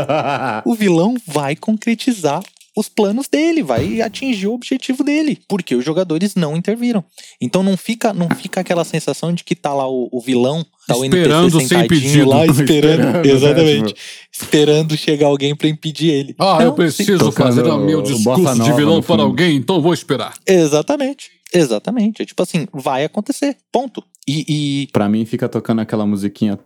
[0.64, 2.42] o vilão vai concretizar
[2.76, 7.04] os planos dele, vai atingir o objetivo dele, porque os jogadores não interviram.
[7.40, 10.96] Então não fica, não fica aquela sensação de que tá lá o, o vilão, tá
[10.96, 12.28] o Esperando NPC sem pedido.
[12.28, 13.94] lá esperando, Esperando, né, exatamente,
[14.32, 16.34] esperando chegar alguém pra impedir ele.
[16.38, 19.80] Ah, Não, eu preciso Tô fazer o meu o discurso de vilão para alguém, então
[19.80, 20.34] vou esperar.
[20.46, 22.22] Exatamente, exatamente.
[22.22, 24.02] É tipo assim, vai acontecer, ponto.
[24.26, 26.58] E, e Pra mim fica tocando aquela musiquinha.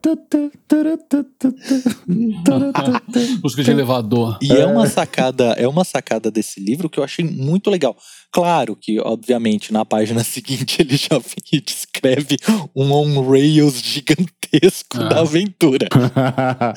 [3.43, 4.39] Música de elevador.
[4.43, 4.67] E é.
[4.67, 7.97] uma sacada, é uma sacada desse livro que eu achei muito legal.
[8.37, 12.37] Claro que, obviamente, na página seguinte ele já vem e descreve
[12.77, 15.09] um on-rails gigantesco Ah.
[15.09, 15.89] da aventura.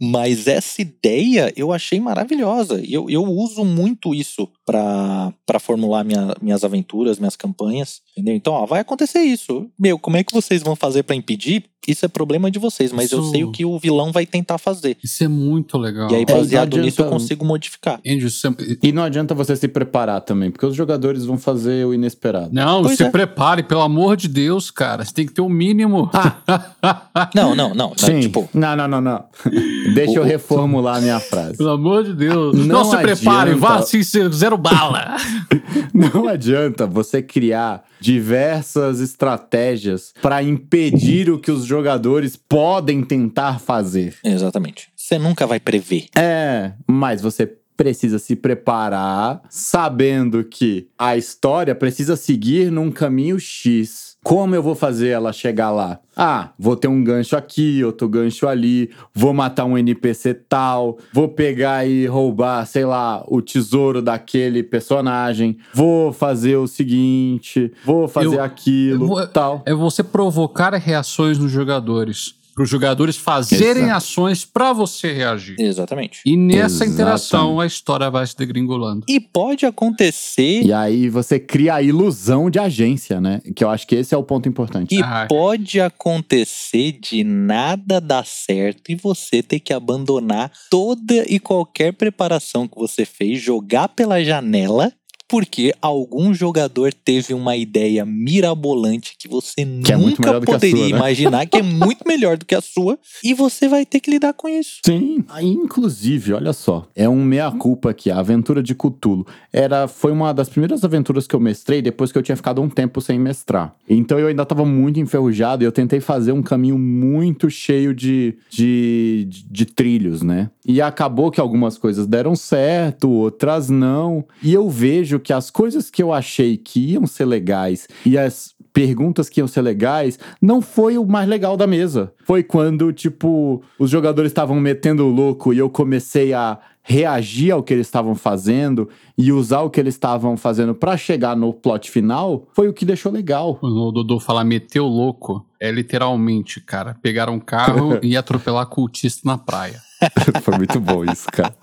[0.00, 2.80] Mas essa ideia eu achei maravilhosa.
[2.86, 8.00] Eu, eu uso muito isso pra pra formular minha- minhas aventuras, minhas campanhas.
[8.12, 8.34] Entendeu?
[8.34, 9.68] Então, ó, vai acontecer isso.
[9.78, 11.64] Meu, como é que vocês vão fazer pra impedir?
[11.86, 14.58] Isso é problema de vocês, mas eu Isso- sei o que o vilão vai tentar
[14.58, 14.96] fazer.
[15.04, 16.10] Isso é muito legal.
[16.10, 18.00] E aí, É, baseado não nisso, eu adianta- consigo modificar.
[18.04, 20.35] Andrew, é- E não adianta você se preparar também.
[20.36, 22.50] Também, porque os jogadores vão fazer o inesperado.
[22.52, 23.10] Não, Pois se é.
[23.10, 25.04] prepare, pelo amor de Deus, cara.
[25.04, 26.10] Você tem que ter o mínimo.
[27.34, 27.90] Não, não, não.
[27.90, 28.20] tá, Sim.
[28.20, 29.24] Tipo, Não, não, não, não.
[29.94, 31.56] Deixa eu reformular a minha frase.
[31.56, 32.54] Pelo amor de Deus.
[32.56, 33.66] Não Não, se prepare, adianta.
[33.66, 35.16] vá assim, zero bala.
[35.92, 44.14] Não adianta você criar diversas estratégias para impedir o que os jogadores podem tentar fazer.
[44.22, 44.88] exatamente.
[44.94, 46.06] Você nunca vai prever.
[46.16, 54.16] É, mas você precisa se preparar sabendo que a história precisa seguir num caminho X.
[54.24, 56.00] Como eu vou fazer ela chegar lá?
[56.16, 61.28] Ah, vou ter um gancho aqui, outro gancho ali, vou matar um NPC tal, vou
[61.28, 68.36] pegar e roubar, sei lá, o tesouro daquele personagem, vou fazer o seguinte, vou fazer
[68.36, 69.62] Eu- aquilo, eu vou- tal.
[69.66, 72.35] É você provocar reações nos jogadores.
[72.56, 73.96] Para os jogadores fazerem Exato.
[73.98, 75.56] ações para você reagir.
[75.60, 76.22] Exatamente.
[76.24, 76.94] E nessa Exatamente.
[76.94, 79.04] interação a história vai se degringolando.
[79.06, 83.42] E pode acontecer E aí você cria a ilusão de agência, né?
[83.54, 84.94] Que eu acho que esse é o ponto importante.
[84.94, 85.26] E Ah.
[85.28, 92.66] pode acontecer de nada dar certo e você ter que abandonar toda e qualquer preparação
[92.66, 94.90] que você fez, jogar pela janela,
[95.28, 100.52] porque algum jogador teve uma ideia mirabolante que você Que é nunca melhor do que
[100.52, 100.96] poderia sua, né?
[100.96, 104.32] imaginar, que é muito melhor do que a sua, e você vai ter que lidar
[104.34, 104.80] com isso.
[104.84, 109.26] Sim, aí, inclusive, olha só, é um meia-culpa aqui, a aventura de Cthulhu.
[109.52, 112.68] Era, foi uma das primeiras aventuras que eu mestrei depois que eu tinha ficado um
[112.68, 113.74] tempo sem mestrar.
[113.88, 118.36] Então eu ainda tava muito enferrujado e eu tentei fazer um caminho muito cheio de,
[118.50, 120.50] de, de, de trilhos, né?
[120.64, 124.24] E acabou que algumas coisas deram certo, outras não.
[124.42, 128.54] E eu vejo que as coisas que eu achei que iam ser legais e as
[128.72, 132.12] perguntas que iam ser legais, não foi o mais legal da mesa.
[132.26, 137.62] Foi quando, tipo, os jogadores estavam metendo o louco e eu comecei a reagir ao
[137.62, 141.90] que eles estavam fazendo e usar o que eles estavam fazendo pra chegar no plot
[141.90, 143.58] final, foi o que deixou legal.
[143.62, 149.38] O Dodô fala meteu louco, é literalmente, cara, pegar um carro e atropelar cultista na
[149.38, 149.85] praia.
[150.42, 151.54] foi muito bom isso, cara.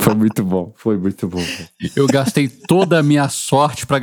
[0.00, 1.42] Foi muito bom, foi muito bom.
[1.94, 3.98] Eu gastei toda a minha sorte pra,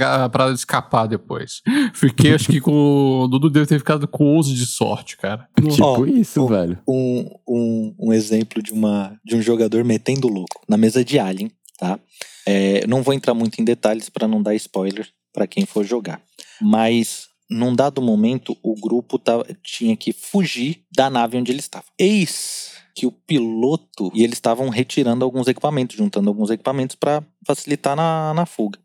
[0.54, 1.62] escapar depois.
[1.94, 3.22] Fiquei, acho que com.
[3.24, 5.48] O Dudu deve ter ficado com 11 de sorte, cara.
[5.60, 6.48] Tipo Ó, isso, ó.
[6.48, 6.80] velho.
[6.88, 11.52] um, um, um exemplo de, uma, de um jogador metendo louco na mesa de Alien,
[11.78, 12.00] tá?
[12.46, 16.22] É, não vou entrar muito em detalhes para não dar spoiler para quem for jogar.
[16.60, 19.22] Mas num dado momento o grupo
[19.64, 21.86] tinha que fugir da nave onde ele estava.
[22.00, 27.96] Eis que o piloto e eles estavam retirando alguns equipamentos, juntando alguns equipamentos para facilitar
[27.96, 28.80] na, na fuga.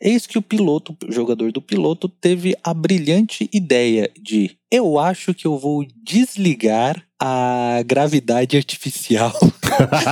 [0.00, 5.32] Eis que o piloto, o jogador do piloto, teve a brilhante ideia de: eu acho
[5.32, 9.32] que eu vou desligar a gravidade artificial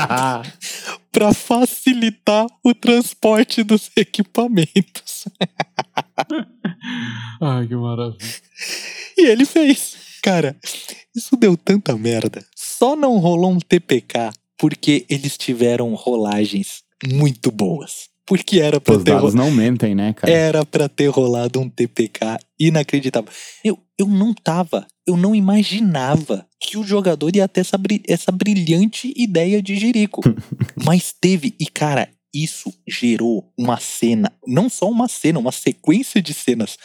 [1.11, 5.25] para facilitar o transporte dos equipamentos.
[7.41, 8.19] Ai, que maravilha.
[9.19, 9.97] E ele fez.
[10.23, 10.57] Cara,
[11.15, 12.45] isso deu tanta merda.
[12.81, 18.09] Só não rolou um TPK porque eles tiveram rolagens muito boas.
[18.25, 20.33] Porque era pra Os ter ro- não mentem, né, cara?
[20.33, 23.31] era pra ter rolado um TPK inacreditável.
[23.63, 27.79] Eu, eu não tava, eu não imaginava que o jogador ia ter essa,
[28.09, 30.23] essa brilhante ideia de Jerico.
[30.83, 36.33] Mas teve, e cara, isso gerou uma cena, não só uma cena, uma sequência de
[36.33, 36.79] cenas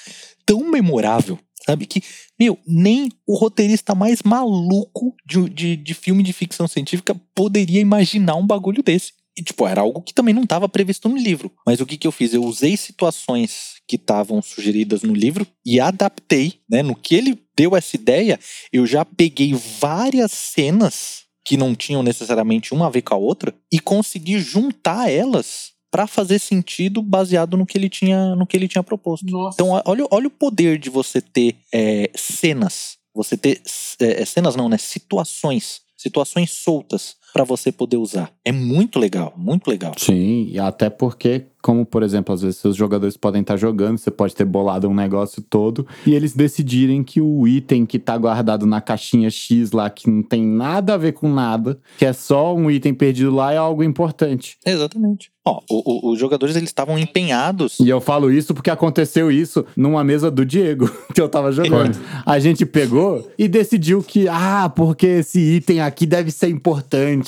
[0.45, 1.85] tão memorável, sabe?
[1.85, 2.01] Que,
[2.39, 8.35] meu, nem o roteirista mais maluco de, de, de filme de ficção científica poderia imaginar
[8.35, 9.13] um bagulho desse.
[9.37, 11.51] E, tipo, era algo que também não estava previsto no livro.
[11.65, 12.33] Mas o que, que eu fiz?
[12.33, 16.81] Eu usei situações que estavam sugeridas no livro e adaptei, né?
[16.81, 18.39] No que ele deu essa ideia,
[18.71, 23.53] eu já peguei várias cenas que não tinham necessariamente uma a ver com a outra
[23.71, 28.67] e consegui juntar elas para fazer sentido baseado no que ele tinha, no que ele
[28.67, 29.31] tinha proposto.
[29.31, 29.55] Nossa.
[29.55, 32.97] Então, olha, olha o poder de você ter é, cenas.
[33.13, 33.61] Você ter
[34.01, 34.77] é, cenas não, né?
[34.77, 35.79] Situações.
[35.95, 38.31] Situações soltas para você poder usar.
[38.45, 39.91] É muito legal, muito legal.
[39.97, 44.09] Sim, e até porque, como por exemplo, às vezes seus jogadores podem estar jogando, você
[44.09, 48.65] pode ter bolado um negócio todo e eles decidirem que o item que tá guardado
[48.65, 52.55] na caixinha X lá, que não tem nada a ver com nada, que é só
[52.55, 54.55] um item perdido lá, é algo importante.
[54.65, 55.29] Exatamente.
[55.47, 57.79] Ó, o- o- os jogadores eles estavam empenhados.
[57.79, 61.95] E eu falo isso porque aconteceu isso numa mesa do Diego, que eu tava jogando.
[62.25, 67.24] A gente pegou e decidiu que, ah, porque esse item aqui deve ser importante,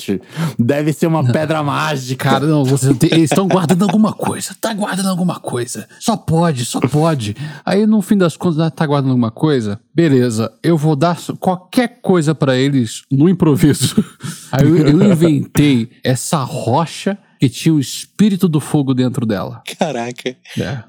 [0.58, 2.30] deve ser uma pedra mágica.
[2.30, 4.54] Cara, não, você tem- eles estão guardando alguma coisa.
[4.60, 5.88] Tá guardando alguma coisa.
[6.00, 7.36] Só pode, só pode.
[7.64, 9.80] Aí no fim das contas, ah, tá guardando alguma coisa?
[9.94, 13.96] Beleza, eu vou dar qualquer coisa pra eles no improviso.
[14.52, 19.62] Aí eu, eu inventei essa rocha que tinha o espírito do fogo dentro dela.
[19.78, 20.82] Caraca, É.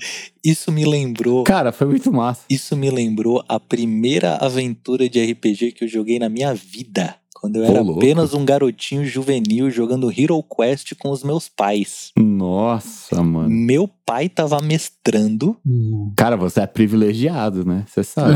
[0.43, 1.43] isso me lembrou.
[1.43, 2.41] Cara, foi muito massa.
[2.49, 7.14] Isso me lembrou a primeira aventura de RPG que eu joguei na minha vida.
[7.39, 7.99] Quando eu Ô, era louco.
[8.01, 12.11] apenas um garotinho juvenil jogando Hero Quest com os meus pais.
[12.17, 13.49] Nossa, mano.
[13.49, 15.55] Meu pai tava mestrando.
[15.65, 16.11] Hum.
[16.17, 17.85] Cara, você é privilegiado, né?
[17.87, 18.35] Você sabe.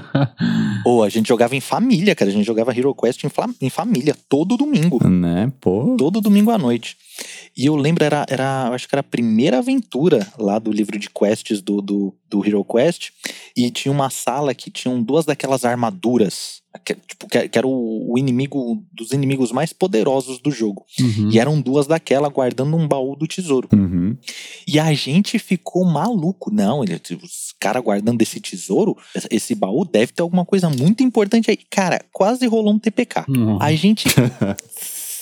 [0.86, 2.30] Ou a gente jogava em família, cara.
[2.30, 5.06] A gente jogava Hero Quest em, em família, todo domingo.
[5.06, 5.52] né?
[5.60, 5.94] Pô.
[5.98, 6.96] Todo domingo à noite.
[7.56, 11.08] E eu lembro, era, era, acho que era a primeira aventura lá do livro de
[11.08, 13.10] quests do, do, do Hero Quest.
[13.56, 16.62] E tinha uma sala que tinham duas daquelas armaduras.
[16.84, 20.84] Que, tipo, que, era o, o inimigo dos inimigos mais poderosos do jogo.
[20.98, 21.30] Uhum.
[21.30, 23.68] E eram duas daquela guardando um baú do tesouro.
[23.72, 24.16] Uhum.
[24.66, 26.52] E a gente ficou maluco.
[26.52, 28.96] Não, ele, os caras guardando esse tesouro,
[29.30, 31.58] esse baú deve ter alguma coisa muito importante aí.
[31.70, 33.24] Cara, quase rolou um TPK.
[33.28, 33.62] Uhum.
[33.62, 34.06] A gente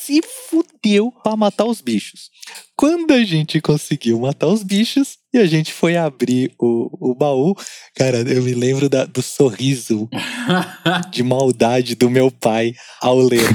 [0.04, 2.30] se fudeu pra matar os bichos.
[2.76, 7.54] Quando a gente conseguiu matar os bichos e a gente foi abrir o, o baú,
[7.94, 10.08] cara, eu me lembro da- do sorriso
[11.12, 13.46] de maldade do meu pai ao ler: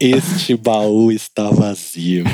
[0.00, 2.24] Este baú está vazio.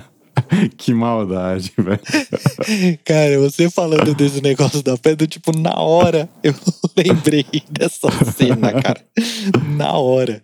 [0.76, 2.00] que maldade, velho.
[3.04, 6.54] Cara, você falando desse negócio da pedra, tipo, na hora eu
[6.96, 9.00] lembrei dessa cena, cara.
[9.76, 10.42] Na hora.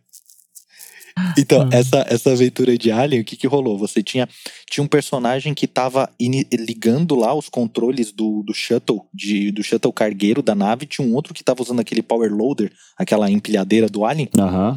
[1.38, 3.78] Então, essa, essa aventura de Alien, o que que rolou?
[3.78, 4.28] Você tinha,
[4.68, 9.62] tinha um personagem que tava ini- ligando lá os controles do, do shuttle, de, do
[9.62, 13.88] shuttle cargueiro da nave, tinha um outro que tava usando aquele power loader, aquela empilhadeira
[13.88, 14.76] do Alien, Aham.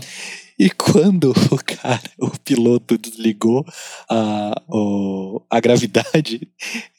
[0.59, 3.65] E quando o cara, o piloto desligou
[4.09, 6.47] a, o- a gravidade,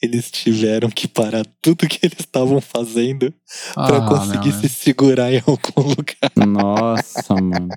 [0.01, 3.33] eles tiveram que parar tudo que eles estavam fazendo
[3.75, 6.31] Ah, conseguir não, se segurar em algum lugar.
[6.47, 7.69] Nossa, mano.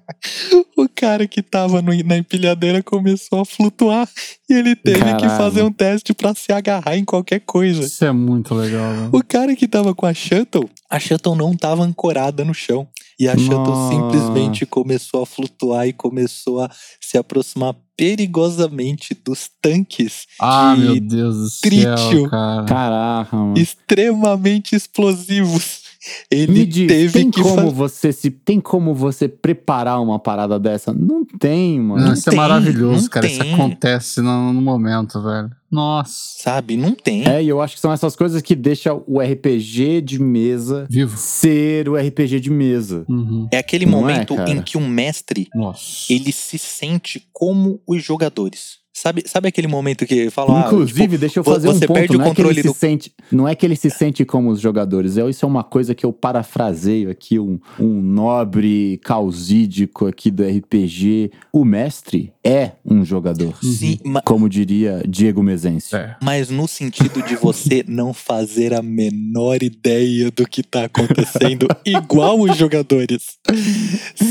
[0.76, 4.08] O cara que tava no- na empilhadeira começou a flutuar
[4.48, 5.30] e ele teve que Caralho.
[5.36, 7.82] fazer um teste pra se agarrar em qualquer coisa.
[7.84, 9.10] Isso é muito legal, velho.
[9.12, 12.86] O cara que tava com a shuttle, a shuttle não tava ancorada no chão.
[13.20, 20.26] E a shuttle simplesmente começou a flutuar e começou a se aproximar perigosamente dos tanques
[20.40, 21.98] Ah, de meu Deus do trítio.
[21.98, 22.64] céu, cara.
[22.64, 23.58] Caraca, mano.
[23.58, 25.86] extremamente explosivos.
[26.30, 27.70] Ele Me diz, teve tem que como fazer.
[27.74, 30.92] você se tem como você preparar uma parada dessa?
[30.92, 32.06] Não tem, mano.
[32.06, 33.26] Não, isso tem, é maravilhoso, cara.
[33.26, 33.52] Isso tem.
[33.52, 35.50] acontece no, no momento, velho.
[35.70, 36.42] Nossa.
[36.42, 36.76] Sabe?
[36.78, 37.28] Não tem.
[37.28, 41.14] É, e eu acho que são essas coisas que deixam o RPG de mesa Vivo.
[41.18, 43.04] ser o RPG de mesa.
[43.06, 43.46] Uhum.
[43.52, 44.50] É aquele Não é, momento cara?
[44.50, 46.10] em que o mestre Nossa.
[46.10, 48.80] ele se sente como os jogadores.
[49.02, 50.66] Sabe, sabe aquele momento que fala.
[50.66, 51.96] Inclusive, ah, tipo, deixa eu fazer um você ponto.
[51.98, 53.90] perde o não, é que controle ele se do- sente, não é que ele se
[53.90, 55.16] sente como os jogadores.
[55.16, 60.42] É, isso é uma coisa que eu parafraseio aqui, um, um nobre causídico aqui do
[60.44, 61.30] RPG.
[61.52, 63.54] O mestre é um jogador.
[63.62, 65.94] Sim, ma- Como diria Diego Mezense.
[65.94, 66.16] É.
[66.22, 72.40] mas no sentido de você não fazer a menor ideia do que tá acontecendo, igual
[72.40, 73.38] os jogadores.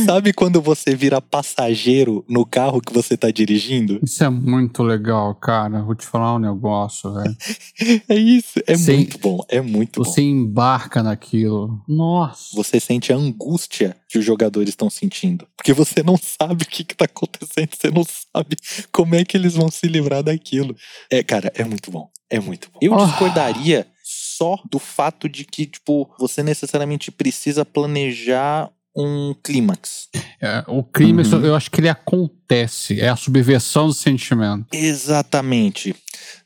[0.05, 3.99] Sabe quando você vira passageiro no carro que você tá dirigindo?
[4.03, 5.81] Isso é muito legal, cara.
[5.83, 7.35] Vou te falar um negócio, velho.
[8.09, 8.95] É isso, é Sim.
[8.95, 10.05] muito bom, é muito bom.
[10.09, 11.81] Você embarca naquilo.
[11.87, 12.55] Nossa.
[12.55, 15.47] Você sente a angústia que os jogadores estão sentindo.
[15.55, 18.55] Porque você não sabe o que, que tá acontecendo, você não sabe
[18.91, 20.75] como é que eles vão se livrar daquilo.
[21.11, 22.09] É, cara, é muito bom.
[22.29, 22.79] É muito bom.
[22.81, 23.05] Eu Ah.
[23.05, 30.09] discordaria só do fato de que, tipo, você necessariamente precisa planejar um clímax.
[30.41, 31.45] É, o crime, Uhum.
[31.45, 32.99] eu acho que ele acontece.
[32.99, 34.65] É a subversão do sentimento.
[34.73, 35.95] Exatamente.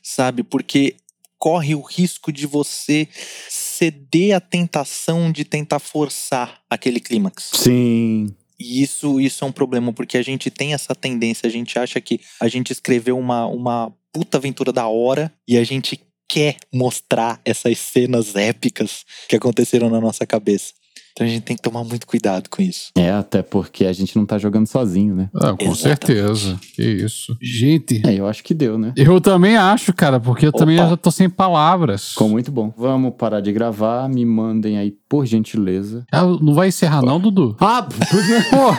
[0.02, 0.42] Sabe?
[0.42, 0.96] Porque
[1.38, 3.08] corre o risco de você
[3.48, 7.50] ceder à tentação de tentar forçar aquele clímax.
[7.54, 8.34] Sim.
[8.58, 12.00] E isso, isso é um problema, porque a gente tem essa tendência, a gente acha
[12.00, 15.98] que a gente escreveu uma, uma puta aventura da hora e a gente
[16.28, 20.72] quer mostrar essas cenas épicas que aconteceram na nossa cabeça.
[21.12, 22.90] Então a gente tem que tomar muito cuidado com isso.
[22.96, 25.28] É, até porque a gente não tá jogando sozinho, né?
[25.34, 25.78] Ah, com Exatamente.
[25.78, 26.58] certeza.
[26.74, 27.36] Que isso.
[27.40, 28.92] Gente, É, eu acho que deu, né?
[28.96, 30.90] eu também acho, cara, porque eu também Opa.
[30.90, 32.10] já tô sem palavras.
[32.10, 32.72] Ficou muito bom.
[32.76, 34.08] Vamos parar de gravar.
[34.08, 36.04] Me mandem aí, por gentileza.
[36.10, 37.56] Ah, não vai encerrar, não, Dudu?
[37.60, 37.86] Ah,
[38.50, 38.72] Pô.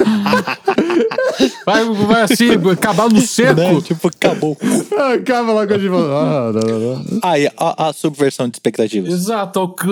[1.65, 3.59] vai, vai assim, acabar no seco.
[3.59, 3.81] Né?
[3.81, 4.57] Tipo, acabou.
[5.13, 7.19] acaba logo de ah, não, não, não.
[7.23, 9.13] Aí, a, a subversão de expectativas.
[9.13, 9.75] Exato, o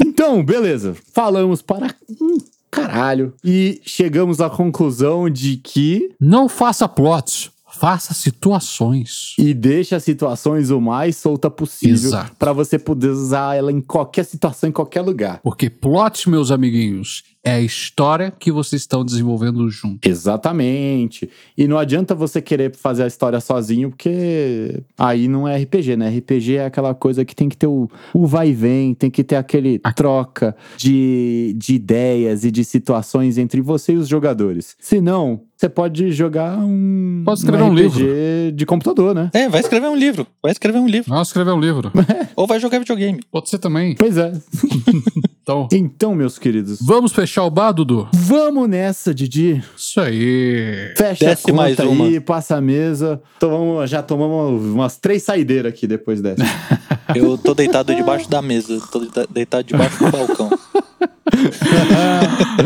[0.00, 0.96] Então, beleza.
[1.12, 2.38] Falamos para um
[2.70, 3.34] caralho.
[3.44, 6.14] E chegamos à conclusão de que.
[6.20, 9.34] Não faça plots, faça situações.
[9.38, 12.10] E deixa as situações o mais solta possível.
[12.38, 15.40] Para você poder usar ela em qualquer situação, em qualquer lugar.
[15.42, 20.08] Porque plot, meus amiguinhos, É a história que vocês estão desenvolvendo junto.
[20.08, 21.28] Exatamente.
[21.58, 26.08] E não adianta você querer fazer a história sozinho, porque aí não é RPG, né?
[26.08, 29.24] RPG é aquela coisa que tem que ter o, o vai e vem, tem que
[29.24, 34.76] ter aquele troca de, de ideias e de situações entre você e os jogadores.
[34.78, 39.30] Senão, você pode jogar um, Pode escrever um RPG de computador, né?
[39.32, 40.26] É, vai escrever um livro.
[40.42, 41.10] Vai escrever um livro.
[41.10, 41.92] Nossa, escrever um livro.
[42.34, 43.20] Ou vai jogar videogame.
[43.30, 43.94] Pode ser também.
[43.96, 44.32] Pois é.
[45.42, 48.08] Então, Então, meus queridos, vamos fechar o bar, Dudu?
[48.14, 49.62] vamos nessa, Didi.
[49.76, 50.92] Isso aí.
[50.96, 52.20] Fecha Desce a conta mais aí, uma.
[52.20, 53.20] passa a mesa.
[53.40, 56.44] Tomamos, já tomamos umas três saideiras aqui depois dessa.
[57.14, 58.80] Eu tô deitado debaixo da mesa.
[58.92, 60.50] Tô deita- deitado debaixo do balcão.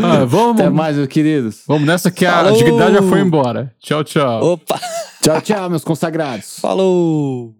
[0.03, 1.61] Ah, vamos, Até mais, meus queridos.
[1.67, 3.73] vamos nessa que a dignidade já foi embora.
[3.79, 4.53] Tchau, tchau.
[4.53, 4.79] Opa!
[5.21, 6.59] Tchau, tchau, meus consagrados.
[6.59, 7.55] Falou!